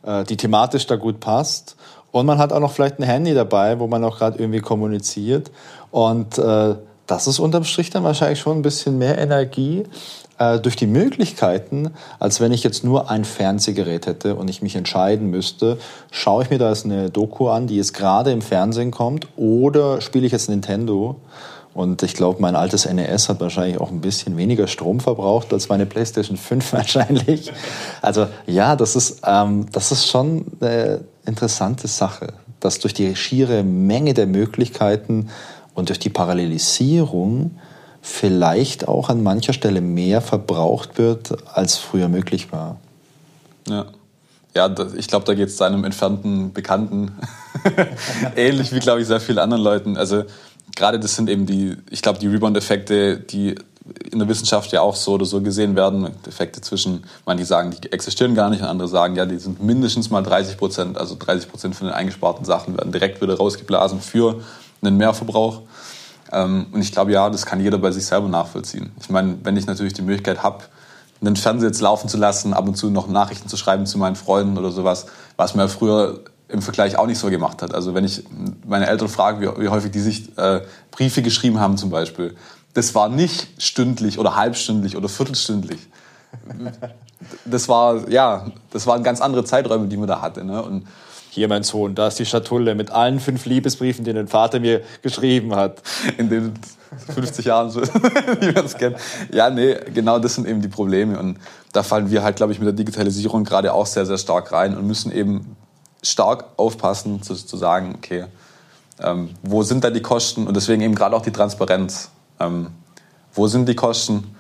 [0.04, 1.76] äh, die thematisch da gut passt.
[2.12, 5.52] Und man hat auch noch vielleicht ein Handy dabei, wo man auch gerade irgendwie kommuniziert.
[5.92, 6.76] Und äh,
[7.12, 9.84] das ist unterm Strich dann wahrscheinlich schon ein bisschen mehr Energie,
[10.38, 14.78] äh, durch die Möglichkeiten, als wenn ich jetzt nur ein Fernsehgerät hätte und ich mich
[14.78, 15.78] entscheiden müsste,
[16.10, 20.00] schaue ich mir da jetzt eine Doku an, die jetzt gerade im Fernsehen kommt, oder
[20.00, 21.18] spiele ich jetzt Nintendo?
[21.74, 25.68] Und ich glaube, mein altes NES hat wahrscheinlich auch ein bisschen weniger Strom verbraucht als
[25.68, 27.52] meine PlayStation 5 wahrscheinlich.
[28.02, 32.28] Also ja, das ist, ähm, das ist schon eine interessante Sache,
[32.62, 35.28] dass durch die schiere Menge der Möglichkeiten
[35.74, 37.52] und durch die Parallelisierung
[38.02, 42.78] vielleicht auch an mancher Stelle mehr verbraucht wird, als früher möglich war.
[43.68, 43.86] Ja.
[44.54, 47.14] Ja, ich glaube, da geht es seinem entfernten Bekannten
[48.36, 49.96] ähnlich wie, glaube ich, sehr vielen anderen Leuten.
[49.96, 50.24] Also
[50.76, 53.56] gerade das sind eben die, ich glaube, die Rebound-Effekte, die
[54.12, 56.10] in der Wissenschaft ja auch so oder so gesehen werden.
[56.28, 60.10] Effekte zwischen, manche sagen, die existieren gar nicht und andere sagen, ja, die sind mindestens
[60.10, 64.42] mal 30 Prozent, also 30 Prozent von den eingesparten Sachen werden direkt wieder rausgeblasen für
[64.82, 65.62] einen Mehrverbrauch.
[66.32, 68.92] Ähm, und ich glaube, ja, das kann jeder bei sich selber nachvollziehen.
[69.00, 70.64] Ich meine, wenn ich natürlich die Möglichkeit habe,
[71.22, 74.16] einen Fernseher jetzt laufen zu lassen, ab und zu noch Nachrichten zu schreiben zu meinen
[74.16, 75.06] Freunden oder sowas,
[75.38, 77.74] was man ja früher im Vergleich auch nicht so gemacht hat.
[77.74, 78.24] Also wenn ich
[78.66, 82.36] meine Eltern frage, wie, häufig die sich äh, Briefe geschrieben haben zum Beispiel,
[82.74, 85.80] das war nicht stündlich oder halbstündlich oder viertelstündlich.
[87.46, 90.44] Das war, ja, das waren ganz andere Zeiträume, die man da hatte.
[90.44, 90.62] Ne?
[90.64, 90.88] Und
[91.34, 94.82] hier mein Sohn, da ist die Schatulle mit allen fünf Liebesbriefen, die dein Vater mir
[95.02, 95.82] geschrieben hat.
[96.18, 96.54] In den
[97.14, 98.98] 50 Jahren, wie man es kennt.
[99.32, 101.18] Ja, nee, genau das sind eben die Probleme.
[101.18, 101.38] Und
[101.72, 104.78] da fallen wir halt, glaube ich, mit der Digitalisierung gerade auch sehr, sehr stark rein
[104.78, 105.56] und müssen eben
[106.04, 108.26] stark aufpassen, zu, zu sagen, okay,
[109.00, 110.48] ähm, wo sind da die Kosten?
[110.48, 112.10] Und deswegen eben gerade auch die Transparenz.
[112.42, 112.68] Ähm,
[113.34, 114.36] wo sind die Kosten?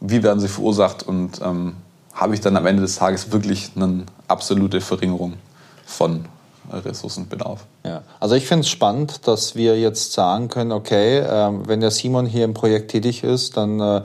[0.00, 1.04] Wie werden sie verursacht?
[1.04, 1.76] Und ähm,
[2.12, 5.34] habe ich dann am Ende des Tages wirklich eine absolute Verringerung
[5.86, 6.26] von
[6.72, 7.66] Ressourcenbedarf.
[7.84, 8.02] Ja.
[8.20, 12.26] Also ich finde es spannend, dass wir jetzt sagen können, okay, äh, wenn der Simon
[12.26, 14.02] hier im Projekt tätig ist, dann äh,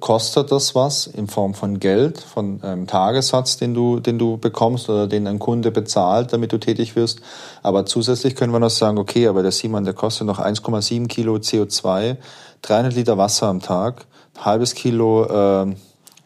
[0.00, 4.88] kostet das was in Form von Geld, von einem Tagessatz, den du, den du bekommst
[4.88, 7.20] oder den ein Kunde bezahlt, damit du tätig wirst.
[7.62, 11.36] Aber zusätzlich können wir noch sagen, okay, aber der Simon, der kostet noch 1,7 Kilo
[11.36, 12.16] CO2,
[12.62, 14.06] 300 Liter Wasser am Tag,
[14.38, 15.74] halbes Kilo, äh,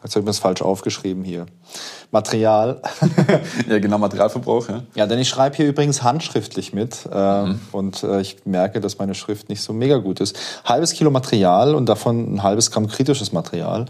[0.03, 1.45] jetzt habe ich das falsch aufgeschrieben hier,
[2.11, 2.81] Material.
[3.69, 4.69] ja, genau, Materialverbrauch.
[4.69, 7.59] Ja, ja denn ich schreibe hier übrigens handschriftlich mit äh, mhm.
[7.71, 10.37] und äh, ich merke, dass meine Schrift nicht so mega gut ist.
[10.65, 13.85] Halbes Kilo Material und davon ein halbes Gramm kritisches Material.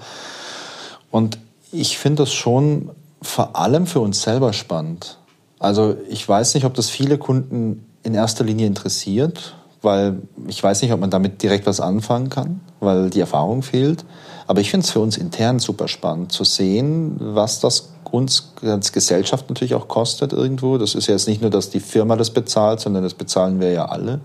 [1.12, 1.38] Und
[1.72, 2.92] ich finde das schon
[3.22, 5.18] vor allem für uns selber spannend.
[5.60, 10.82] Also ich weiß nicht, ob das viele Kunden in erster Linie interessiert, weil ich weiß
[10.82, 14.06] nicht, ob man damit direkt was anfangen kann, weil die Erfahrung fehlt.
[14.48, 18.92] Aber ich finde es für uns intern super spannend zu sehen, was das uns als
[18.92, 20.78] Gesellschaft natürlich auch kostet irgendwo.
[20.78, 23.72] Das ist ja jetzt nicht nur, dass die Firma das bezahlt, sondern das bezahlen wir
[23.72, 24.20] ja alle.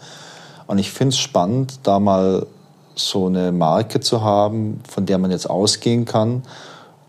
[0.67, 2.47] Und ich finde es spannend, da mal
[2.95, 6.43] so eine Marke zu haben, von der man jetzt ausgehen kann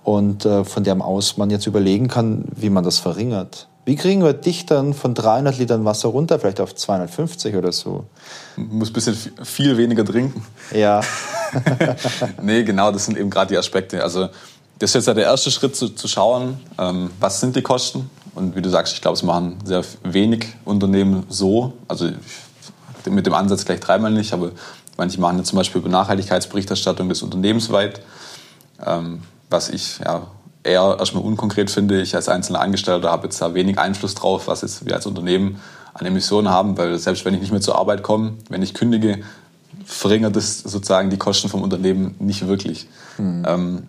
[0.04, 3.68] und äh, von der aus man jetzt überlegen kann, wie man das verringert.
[3.86, 8.06] Wie kriegen wir dich dann von 300 Litern Wasser runter, vielleicht auf 250 oder so?
[8.56, 10.44] Muss ein bisschen viel weniger trinken.
[10.74, 11.02] Ja.
[12.42, 14.04] nee, genau, das sind eben gerade die Aspekte.
[14.04, 14.30] Also
[14.80, 18.10] das ist jetzt ja der erste Schritt zu, zu schauen, ähm, was sind die Kosten.
[18.34, 21.74] Und wie du sagst, ich glaube, es machen sehr wenig Unternehmen so.
[21.88, 22.10] Also
[23.10, 24.52] mit dem Ansatz gleich dreimal nicht, aber
[24.98, 28.02] manche machen jetzt zum Beispiel über Nachhaltigkeitsberichterstattung des Unternehmens weit.
[28.86, 30.28] Ähm, was ich ja,
[30.64, 32.02] eher erstmal unkonkret finde.
[32.02, 35.62] Ich als einzelner Angestellter habe jetzt da wenig Einfluss drauf, was jetzt wir als Unternehmen
[35.94, 39.20] an Emissionen haben, weil selbst wenn ich nicht mehr zur Arbeit komme, wenn ich kündige,
[39.86, 42.88] verringert es sozusagen die Kosten vom Unternehmen nicht wirklich.
[43.18, 43.44] Mhm.
[43.48, 43.84] Ähm,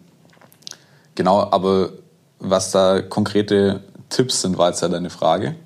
[1.16, 1.90] genau, aber
[2.38, 5.56] was da konkrete Tipps sind, war jetzt ja deine Frage.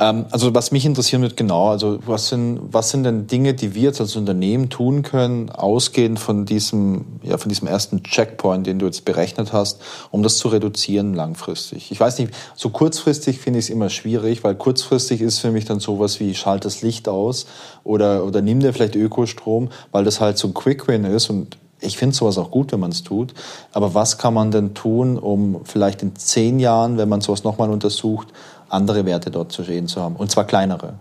[0.00, 3.74] Ähm, also was mich interessieren wird genau, also was sind, was sind denn Dinge, die
[3.74, 8.78] wir jetzt als Unternehmen tun können, ausgehend von diesem, ja, von diesem ersten Checkpoint, den
[8.78, 11.92] du jetzt berechnet hast, um das zu reduzieren langfristig?
[11.92, 15.66] Ich weiß nicht, so kurzfristig finde ich es immer schwierig, weil kurzfristig ist für mich
[15.66, 17.46] dann sowas wie schalt das Licht aus
[17.84, 21.96] oder, oder nimm dir vielleicht Ökostrom, weil das halt so ein Quick-Win ist und ich
[21.96, 23.34] finde sowas auch gut, wenn man es tut.
[23.72, 27.70] Aber was kann man denn tun, um vielleicht in zehn Jahren, wenn man sowas nochmal
[27.70, 28.28] untersucht,
[28.68, 30.16] andere Werte dort zu stehen zu haben.
[30.16, 30.94] Und zwar kleinere.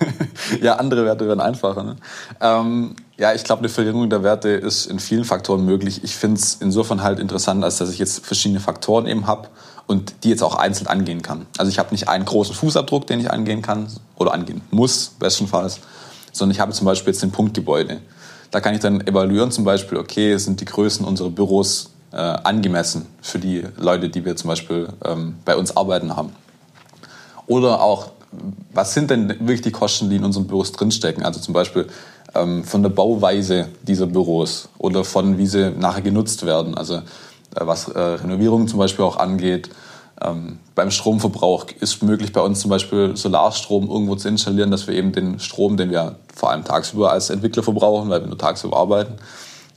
[0.62, 1.82] ja, andere Werte werden einfacher.
[1.82, 1.96] Ne?
[2.40, 6.04] Ähm, ja, ich glaube, eine Verringerung der Werte ist in vielen Faktoren möglich.
[6.04, 9.48] Ich finde es insofern halt interessant, als dass ich jetzt verschiedene Faktoren eben habe
[9.86, 11.46] und die jetzt auch einzeln angehen kann.
[11.56, 15.80] Also ich habe nicht einen großen Fußabdruck, den ich angehen kann oder angehen muss, bestenfalls,
[16.32, 18.00] sondern ich habe zum Beispiel jetzt den Punktgebäude.
[18.50, 23.06] Da kann ich dann evaluieren, zum Beispiel, okay, sind die Größen unserer Büros äh, angemessen
[23.20, 26.32] für die Leute, die wir zum Beispiel ähm, bei uns arbeiten haben.
[27.46, 28.10] Oder auch,
[28.72, 31.24] was sind denn wirklich die Kosten, die in unseren Büros drinstecken?
[31.24, 31.86] Also zum Beispiel
[32.34, 36.76] ähm, von der Bauweise dieser Büros oder von wie sie nachher genutzt werden.
[36.76, 37.00] Also äh,
[37.54, 39.70] was äh, Renovierungen zum Beispiel auch angeht.
[40.20, 44.94] Ähm, beim Stromverbrauch ist möglich bei uns zum Beispiel Solarstrom irgendwo zu installieren, dass wir
[44.94, 48.76] eben den Strom, den wir vor allem tagsüber als Entwickler verbrauchen, weil wir nur tagsüber
[48.76, 49.14] arbeiten,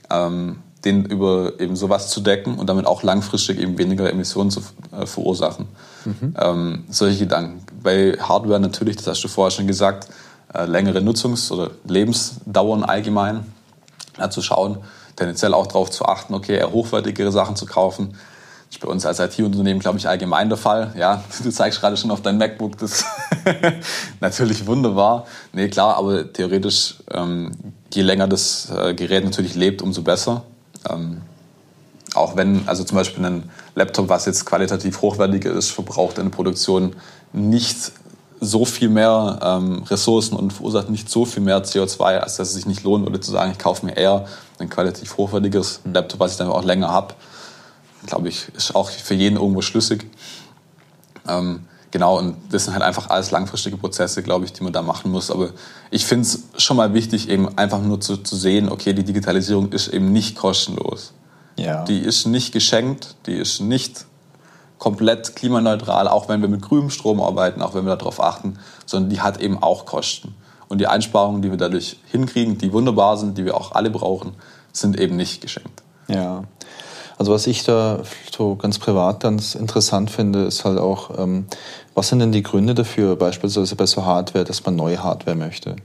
[0.10, 4.62] ähm, den über eben sowas zu decken und damit auch langfristig eben weniger Emissionen zu
[4.92, 5.68] äh, verursachen.
[6.06, 6.36] Mhm.
[6.40, 7.64] Ähm, solche Gedanken.
[7.84, 10.08] Bei Hardware natürlich, das hast du vorher schon gesagt,
[10.54, 13.46] äh, längere Nutzungs- oder Lebensdauern allgemein
[14.18, 14.78] ja, zu schauen,
[15.16, 18.16] tendenziell auch darauf zu achten, okay, eher hochwertigere Sachen zu kaufen.
[18.72, 20.94] Das ist bei uns als IT-Unternehmen, glaube ich, allgemein der Fall.
[20.98, 23.04] Ja, du zeigst gerade schon auf dein MacBook, das
[24.22, 25.28] natürlich wunderbar.
[25.52, 27.52] Nee, klar, aber theoretisch, ähm,
[27.94, 30.44] je länger das äh, Gerät natürlich lebt, umso besser.
[30.90, 31.22] Ähm,
[32.14, 36.32] auch wenn, also zum Beispiel ein Laptop, was jetzt qualitativ hochwertiger ist, verbraucht in der
[36.32, 36.96] Produktion
[37.34, 37.92] nicht
[38.40, 42.54] so viel mehr ähm, Ressourcen und verursacht nicht so viel mehr CO2, als dass es
[42.54, 44.28] sich nicht lohnen würde zu sagen, ich kaufe mir eher
[44.60, 47.16] ein qualitativ hochwertiges Laptop, was ich dann auch länger habe.
[48.06, 50.06] Glaube ich, ist auch für jeden irgendwo schlüssig.
[51.28, 54.82] Ähm, genau, und das sind halt einfach alles langfristige Prozesse, glaube ich, die man da
[54.82, 55.30] machen muss.
[55.30, 55.50] Aber
[55.92, 59.72] ich finde es schon mal wichtig, eben einfach nur zu, zu sehen, okay, die Digitalisierung
[59.72, 61.14] ist eben nicht kostenlos.
[61.58, 61.84] Ja.
[61.84, 64.06] Die ist nicht geschenkt, die ist nicht
[64.80, 69.12] komplett klimaneutral, auch wenn wir mit grünem Strom arbeiten, auch wenn wir darauf achten, sondern
[69.12, 70.34] die hat eben auch Kosten.
[70.70, 74.34] Und die Einsparungen, die wir dadurch hinkriegen, die wunderbar sind, die wir auch alle brauchen,
[74.72, 75.84] sind eben nicht geschenkt.
[76.08, 76.46] Ja.
[77.22, 78.00] Also was ich da
[78.36, 81.46] so ganz privat ganz interessant finde, ist halt auch, ähm,
[81.94, 85.76] was sind denn die Gründe dafür, beispielsweise bei so Hardware, dass man neue Hardware möchte?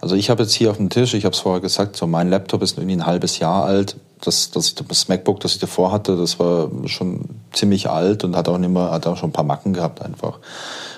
[0.00, 2.30] Also ich habe jetzt hier auf dem Tisch, ich habe es vorher gesagt, so mein
[2.30, 3.96] Laptop ist irgendwie ein halbes Jahr alt.
[4.20, 8.48] Das, das, das MacBook, das ich davor hatte, das war schon ziemlich alt und hat
[8.48, 10.38] auch nicht mehr, hat auch schon ein paar Macken gehabt einfach.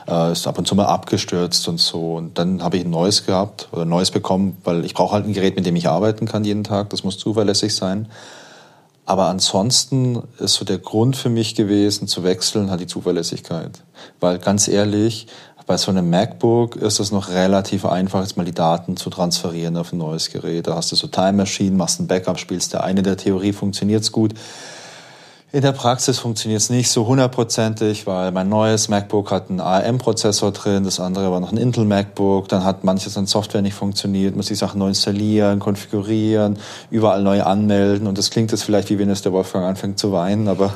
[0.06, 2.16] Äh, ist ab und zu mal abgestürzt und so.
[2.16, 5.24] Und dann habe ich ein neues gehabt oder ein neues bekommen, weil ich brauche halt
[5.24, 6.90] ein Gerät, mit dem ich arbeiten kann jeden Tag.
[6.90, 8.06] Das muss zuverlässig sein.
[9.08, 13.82] Aber ansonsten ist so der Grund für mich gewesen, zu wechseln, hat die Zuverlässigkeit.
[14.20, 15.28] Weil ganz ehrlich,
[15.66, 19.78] bei so einem MacBook ist es noch relativ einfach, jetzt mal die Daten zu transferieren
[19.78, 20.66] auf ein neues Gerät.
[20.66, 24.12] Da hast du so Time Machine, machst ein Backup, spielst der eine der Theorie, funktioniert's
[24.12, 24.34] gut.
[25.50, 30.52] In der Praxis funktioniert es nicht so hundertprozentig, weil mein neues MacBook hat einen ARM-Prozessor
[30.52, 34.36] drin, das andere war noch ein Intel MacBook, dann hat manches an Software nicht funktioniert,
[34.36, 36.58] muss die Sachen neu installieren, konfigurieren,
[36.90, 40.12] überall neu anmelden und das klingt jetzt vielleicht wie wenn es der Wolfgang anfängt zu
[40.12, 40.74] weinen, aber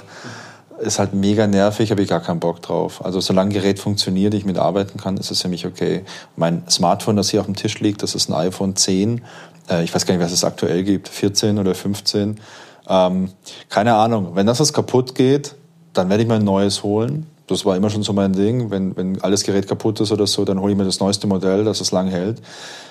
[0.81, 3.05] ist halt mega nervig, habe ich gar keinen Bock drauf.
[3.05, 6.03] Also solange Gerät funktioniert, ich mitarbeiten kann, ist es für mich okay.
[6.35, 9.21] Mein Smartphone, das hier auf dem Tisch liegt, das ist ein iPhone 10.
[9.69, 12.41] Äh, ich weiß gar nicht, was es aktuell gibt, 14 oder 15.
[12.89, 13.31] Ähm,
[13.69, 15.55] keine Ahnung, wenn das was kaputt geht,
[15.93, 17.27] dann werde ich mir ein neues holen.
[17.47, 18.71] Das war immer schon so mein Ding.
[18.71, 21.65] Wenn, wenn alles Gerät kaputt ist oder so, dann hole ich mir das neueste Modell,
[21.65, 22.41] das es lang hält.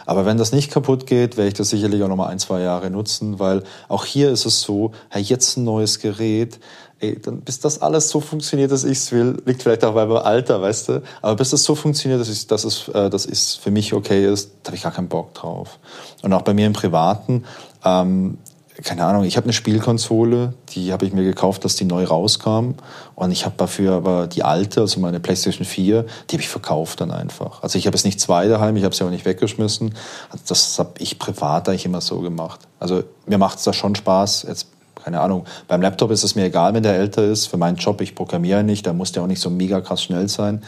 [0.06, 2.62] Aber wenn das nicht kaputt geht, werde ich das sicherlich auch noch mal ein, zwei
[2.62, 6.60] Jahre nutzen, weil auch hier ist es so, hey, jetzt ein neues Gerät,
[7.00, 10.06] ey, dann, bis das alles so funktioniert, dass ich es will, liegt vielleicht auch bei
[10.06, 13.26] meinem Alter, weißt du, aber bis das so funktioniert, dass, ich, dass, es, äh, dass
[13.26, 15.80] es für mich okay ist, da habe ich gar keinen Bock drauf.
[16.22, 17.46] Und auch bei mir im Privaten,
[17.84, 18.38] ähm,
[18.84, 22.76] keine Ahnung, ich habe eine Spielkonsole, die habe ich mir gekauft, dass die neu rauskam.
[23.16, 27.02] Und ich habe dafür aber die alte, also meine PlayStation 4, die habe ich verkauft
[27.02, 27.62] dann einfach.
[27.62, 29.94] Also ich habe es nicht zwei daheim, ich habe sie aber nicht weggeschmissen.
[30.30, 32.62] Also das habe ich privat eigentlich immer so gemacht.
[32.80, 34.46] Also mir macht es da schon Spaß.
[34.48, 34.68] Jetzt,
[35.04, 37.48] keine Ahnung, beim Laptop ist es mir egal, wenn der älter ist.
[37.48, 40.28] Für meinen Job, ich programmiere nicht, da muss der auch nicht so mega krass schnell
[40.28, 40.64] sein.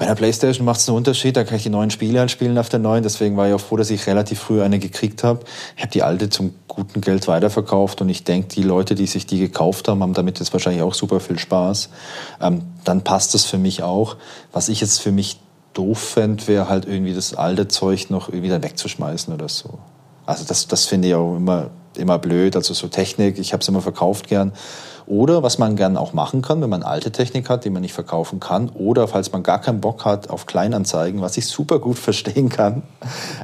[0.00, 2.70] Bei der Playstation macht es einen Unterschied, da kann ich die neuen Spiele anspielen auf
[2.70, 3.02] der neuen.
[3.02, 5.40] Deswegen war ich auch froh, dass ich relativ früh eine gekriegt habe.
[5.76, 9.26] Ich habe die alte zum guten Geld weiterverkauft und ich denke, die Leute, die sich
[9.26, 11.90] die gekauft haben, haben damit jetzt wahrscheinlich auch super viel Spaß.
[12.40, 14.16] Ähm, dann passt es für mich auch.
[14.52, 15.38] Was ich jetzt für mich
[15.74, 19.80] doof fände, wäre halt irgendwie das alte Zeug noch irgendwie dann wegzuschmeißen oder so.
[20.24, 22.56] Also das, das finde ich auch immer, immer blöd.
[22.56, 24.52] Also so Technik, ich habe es immer verkauft gern.
[25.10, 27.94] Oder was man gern auch machen kann, wenn man alte Technik hat, die man nicht
[27.94, 31.98] verkaufen kann, oder falls man gar keinen Bock hat auf Kleinanzeigen, was ich super gut
[32.08, 32.84] verstehen kann,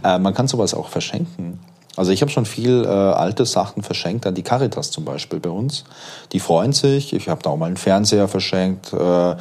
[0.04, 1.58] äh, man kann sowas auch verschenken.
[1.96, 5.48] Also ich habe schon viel äh, alte Sachen verschenkt an die Caritas zum Beispiel bei
[5.48, 5.84] uns.
[6.32, 7.14] Die freuen sich.
[7.14, 9.36] Ich habe da auch mal einen Fernseher verschenkt, äh,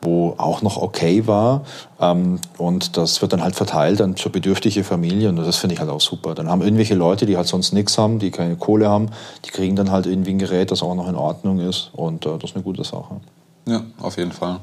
[0.00, 1.62] wo auch noch okay war.
[2.00, 5.38] Ähm, und das wird dann halt verteilt an so bedürftige Familien.
[5.38, 6.34] Und das finde ich halt auch super.
[6.34, 9.10] Dann haben irgendwelche Leute, die halt sonst nichts haben, die keine Kohle haben,
[9.44, 11.90] die kriegen dann halt irgendwie ein Gerät, das auch noch in Ordnung ist.
[11.94, 13.20] Und äh, das ist eine gute Sache.
[13.66, 14.60] Ja, auf jeden Fall.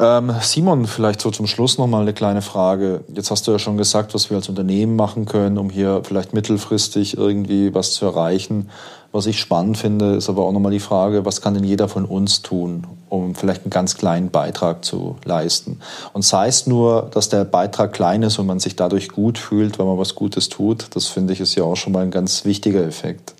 [0.00, 3.00] Ähm, Simon, vielleicht so zum Schluss noch mal eine kleine Frage.
[3.12, 6.32] Jetzt hast du ja schon gesagt, was wir als Unternehmen machen können, um hier vielleicht
[6.32, 8.70] mittelfristig irgendwie was zu erreichen.
[9.10, 11.88] Was ich spannend finde, ist aber auch noch mal die Frage, was kann denn jeder
[11.88, 15.80] von uns tun, um vielleicht einen ganz kleinen Beitrag zu leisten?
[16.12, 19.80] Und sei es nur, dass der Beitrag klein ist und man sich dadurch gut fühlt,
[19.80, 22.44] weil man was Gutes tut, das finde ich ist ja auch schon mal ein ganz
[22.44, 23.34] wichtiger Effekt.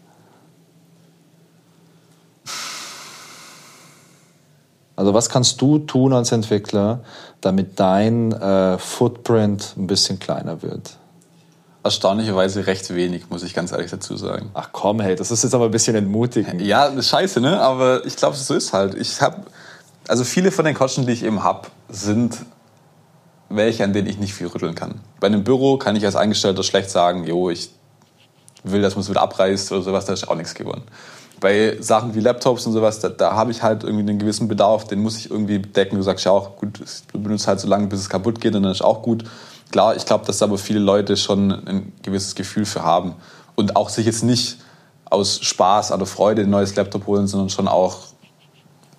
[4.98, 7.04] Also was kannst du tun als Entwickler,
[7.40, 10.96] damit dein äh, Footprint ein bisschen kleiner wird?
[11.84, 14.50] Erstaunlicherweise recht wenig, muss ich ganz ehrlich dazu sagen.
[14.54, 16.60] Ach komm, hey, das ist jetzt aber ein bisschen entmutigend.
[16.60, 17.60] Ja, scheiße, ne?
[17.60, 18.96] Aber ich glaube, so ist halt.
[18.96, 19.44] Ich habe,
[20.08, 22.36] also viele von den Kosten, die ich eben habe, sind
[23.50, 25.00] welche, an denen ich nicht viel rütteln kann.
[25.20, 27.70] Bei einem Büro kann ich als Eingestellter schlecht sagen, jo, ich
[28.64, 30.82] will, dass man es wieder abreißt oder sowas, da ist auch nichts geworden
[31.40, 34.86] bei Sachen wie Laptops und sowas, da, da habe ich halt irgendwie einen gewissen Bedarf,
[34.86, 35.96] den muss ich irgendwie decken.
[35.96, 36.80] Du sagst ja auch, gut,
[37.12, 39.24] du benutzt halt so lange, bis es kaputt geht und dann ist auch gut.
[39.70, 43.14] Klar, ich glaube, dass aber viele Leute schon ein gewisses Gefühl für haben
[43.54, 44.58] und auch sich jetzt nicht
[45.04, 47.98] aus Spaß oder Freude ein neues Laptop holen, sondern schon auch,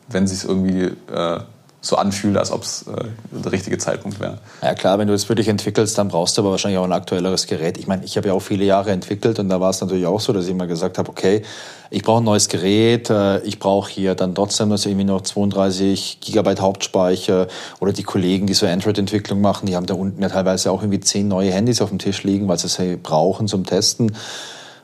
[0.07, 1.39] wenn sie es irgendwie äh,
[1.82, 4.39] so anfühlt, als ob es äh, der richtige Zeitpunkt wäre.
[4.61, 6.91] Ja klar, wenn du es für dich entwickelst, dann brauchst du aber wahrscheinlich auch ein
[6.91, 7.77] aktuelleres Gerät.
[7.77, 10.19] Ich meine, ich habe ja auch viele Jahre entwickelt und da war es natürlich auch
[10.19, 11.43] so, dass ich immer gesagt habe, okay,
[11.89, 16.19] ich brauche ein neues Gerät, äh, ich brauche hier dann trotzdem dass irgendwie noch 32
[16.19, 17.47] Gigabyte Hauptspeicher
[17.80, 20.99] oder die Kollegen, die so Android-Entwicklung machen, die haben da unten ja teilweise auch irgendwie
[20.99, 24.15] zehn neue Handys auf dem Tisch liegen, weil sie sie brauchen zum Testen.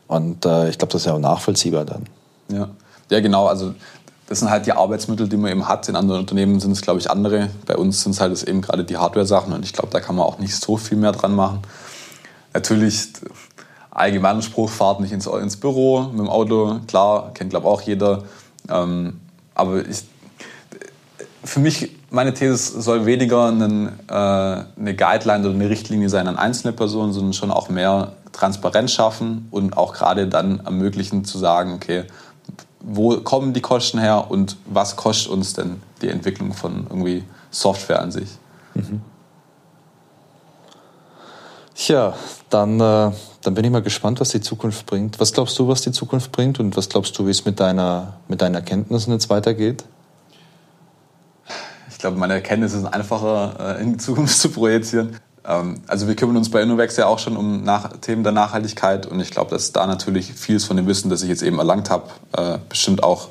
[0.08, 2.06] Und äh, ich glaube, das ist ja auch nachvollziehbar dann.
[2.48, 2.70] Ja.
[3.10, 3.46] Ja, genau.
[3.46, 3.76] Also
[4.28, 5.88] das sind halt die Arbeitsmittel, die man eben hat.
[5.88, 7.50] In anderen Unternehmen sind es, glaube ich, andere.
[7.66, 10.26] Bei uns sind es halt eben gerade die Hardware-Sachen und ich glaube, da kann man
[10.26, 11.60] auch nicht so viel mehr dran machen.
[12.54, 13.10] Natürlich,
[13.92, 17.82] allgemeiner Spruch, fahrt nicht ins, ins Büro mit dem Auto, klar, kennt, glaube ich, auch
[17.82, 18.24] jeder.
[18.70, 19.20] Ähm,
[19.54, 20.04] aber ich,
[21.44, 26.38] für mich, meine These soll weniger einen, äh, eine Guideline oder eine Richtlinie sein an
[26.38, 31.74] einzelne Personen, sondern schon auch mehr Transparenz schaffen und auch gerade dann ermöglichen zu sagen,
[31.74, 32.06] okay,
[32.80, 38.02] wo kommen die Kosten her und was kostet uns denn die Entwicklung von irgendwie Software
[38.02, 38.30] an sich.
[38.74, 39.02] Mhm.
[41.76, 42.14] Tja,
[42.50, 43.12] dann, äh,
[43.42, 45.20] dann bin ich mal gespannt, was die Zukunft bringt.
[45.20, 48.14] Was glaubst du, was die Zukunft bringt und was glaubst du, wie es mit, deiner,
[48.28, 49.84] mit deinen Erkenntnissen jetzt weitergeht?
[51.90, 55.18] Ich glaube, meine Erkenntnisse sind einfacher äh, in die Zukunft zu projizieren.
[55.48, 59.06] Ähm, also wir kümmern uns bei Innovex ja auch schon um nach Themen der Nachhaltigkeit
[59.06, 61.90] und ich glaube, dass da natürlich vieles von dem Wissen, das ich jetzt eben erlangt
[61.90, 63.30] habe, äh, bestimmt auch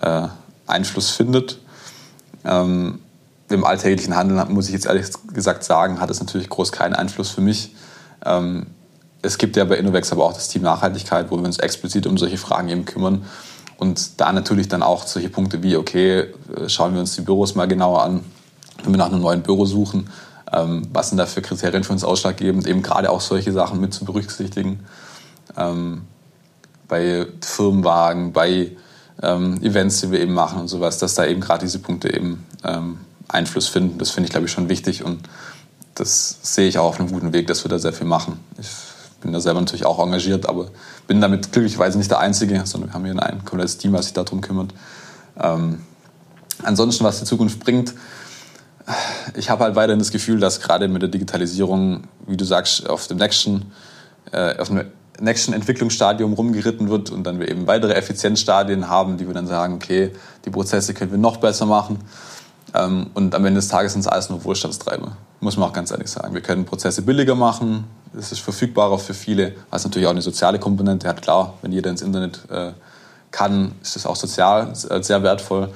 [0.00, 0.28] äh,
[0.66, 1.58] Einfluss findet.
[2.44, 3.00] Ähm,
[3.48, 7.30] Im alltäglichen Handeln, muss ich jetzt ehrlich gesagt sagen, hat es natürlich groß keinen Einfluss
[7.30, 7.74] für mich.
[8.24, 8.66] Ähm,
[9.22, 12.16] es gibt ja bei Innovex aber auch das Team Nachhaltigkeit, wo wir uns explizit um
[12.16, 13.24] solche Fragen eben kümmern.
[13.76, 17.54] Und da natürlich dann auch solche Punkte wie, okay, äh, schauen wir uns die Büros
[17.54, 18.24] mal genauer an,
[18.82, 20.10] wenn wir nach einem neuen Büro suchen,
[20.52, 23.94] ähm, was sind da für Kriterien für uns ausschlaggebend, eben gerade auch solche Sachen mit
[23.94, 24.80] zu berücksichtigen.
[25.56, 26.02] Ähm,
[26.88, 28.72] bei Firmenwagen, bei
[29.22, 32.44] ähm, Events, die wir eben machen und sowas, dass da eben gerade diese Punkte eben
[32.64, 32.98] ähm,
[33.28, 33.98] Einfluss finden.
[33.98, 35.20] Das finde ich, glaube ich, schon wichtig und
[35.94, 38.40] das sehe ich auch auf einem guten Weg, dass wir da sehr viel machen.
[38.58, 38.68] Ich
[39.20, 40.68] bin da selber natürlich auch engagiert, aber
[41.06, 44.14] bin damit glücklicherweise nicht der Einzige, sondern wir haben hier ein komplettes Team, was sich
[44.14, 44.72] darum kümmert.
[45.38, 45.80] Ähm,
[46.62, 47.94] ansonsten, was die Zukunft bringt,
[49.34, 53.06] ich habe halt weiterhin das Gefühl, dass gerade mit der Digitalisierung, wie du sagst, auf
[53.06, 53.72] dem nächsten,
[54.32, 54.84] äh, auf dem
[55.20, 59.74] nächsten Entwicklungsstadium rumgeritten wird und dann wir eben weitere Effizienzstadien haben, die wir dann sagen,
[59.74, 60.12] okay,
[60.44, 61.98] die Prozesse können wir noch besser machen.
[62.74, 65.90] Ähm, und am Ende des Tages sind es alles nur Wohlstandstreiber, muss man auch ganz
[65.90, 66.34] ehrlich sagen.
[66.34, 67.84] Wir können Prozesse billiger machen,
[68.16, 71.22] es ist verfügbarer für viele, was natürlich auch eine soziale Komponente hat.
[71.22, 72.72] Klar, wenn jeder ins Internet äh,
[73.30, 75.70] kann, ist es auch sozial sehr wertvoll.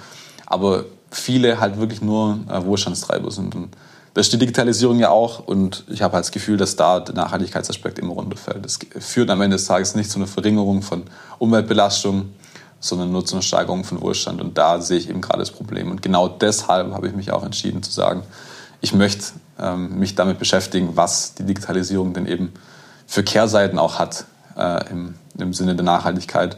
[0.47, 0.85] Aber
[1.15, 3.55] viele halt wirklich nur äh, Wohlstandstreiber sind.
[3.55, 3.77] Und
[4.15, 5.47] das ist die Digitalisierung ja auch.
[5.47, 8.65] Und ich habe halt das Gefühl, dass da der Nachhaltigkeitsaspekt immer runterfällt.
[8.65, 11.05] Das führt am Ende des Tages nicht zu einer Verringerung von
[11.39, 12.31] Umweltbelastung,
[12.81, 14.41] sondern nur zu einer Steigerung von Wohlstand.
[14.41, 15.91] Und da sehe ich eben gerade das Problem.
[15.91, 18.23] Und genau deshalb habe ich mich auch entschieden zu sagen,
[18.81, 19.25] ich möchte
[19.59, 22.53] ähm, mich damit beschäftigen, was die Digitalisierung denn eben
[23.07, 26.57] für Kehrseiten auch hat äh, im, im Sinne der Nachhaltigkeit.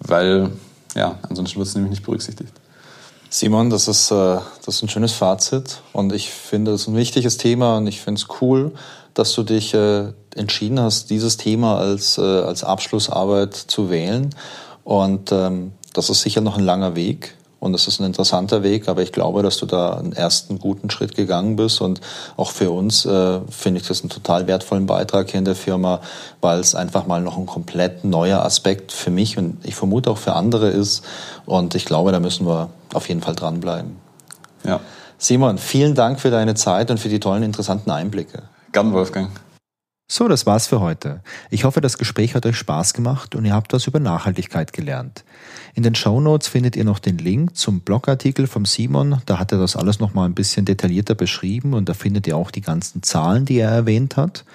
[0.00, 0.50] Weil
[0.94, 2.52] ja, ansonsten wird es nämlich nicht berücksichtigt.
[3.30, 7.36] Simon, das ist, äh, das ist ein schönes Fazit und ich finde es ein wichtiges
[7.36, 8.72] Thema und ich finde es cool,
[9.12, 14.34] dass du dich äh, entschieden hast, dieses Thema als, äh, als Abschlussarbeit zu wählen.
[14.84, 17.34] Und ähm, das ist sicher noch ein langer Weg.
[17.60, 20.90] Und es ist ein interessanter Weg, aber ich glaube, dass du da einen ersten guten
[20.90, 21.80] Schritt gegangen bist.
[21.80, 22.00] Und
[22.36, 26.00] auch für uns äh, finde ich das einen total wertvollen Beitrag hier in der Firma,
[26.40, 30.18] weil es einfach mal noch ein komplett neuer Aspekt für mich und ich vermute auch
[30.18, 31.04] für andere ist.
[31.46, 33.96] Und ich glaube, da müssen wir auf jeden Fall dranbleiben.
[34.64, 34.80] Ja.
[35.18, 38.44] Simon, vielen Dank für deine Zeit und für die tollen, interessanten Einblicke.
[38.70, 39.30] Gern, Wolfgang.
[40.10, 41.20] So, das war's für heute.
[41.50, 45.22] Ich hoffe, das Gespräch hat euch Spaß gemacht und ihr habt was über Nachhaltigkeit gelernt.
[45.74, 49.20] In den Show Notes findet ihr noch den Link zum Blogartikel vom Simon.
[49.26, 52.50] Da hat er das alles nochmal ein bisschen detaillierter beschrieben und da findet ihr auch
[52.50, 54.46] die ganzen Zahlen, die er erwähnt hat.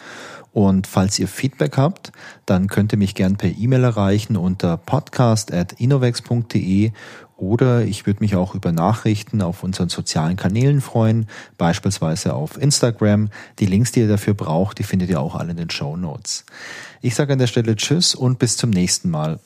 [0.53, 2.11] Und falls ihr Feedback habt,
[2.47, 6.93] dann könnt ihr mich gern per E-Mail erreichen unter podcast.innovex.de
[7.37, 11.27] oder ich würde mich auch über Nachrichten auf unseren sozialen Kanälen freuen,
[11.57, 13.29] beispielsweise auf Instagram.
[13.59, 16.45] Die Links, die ihr dafür braucht, die findet ihr auch alle in den Show Notes.
[17.01, 19.39] Ich sage an der Stelle Tschüss und bis zum nächsten Mal.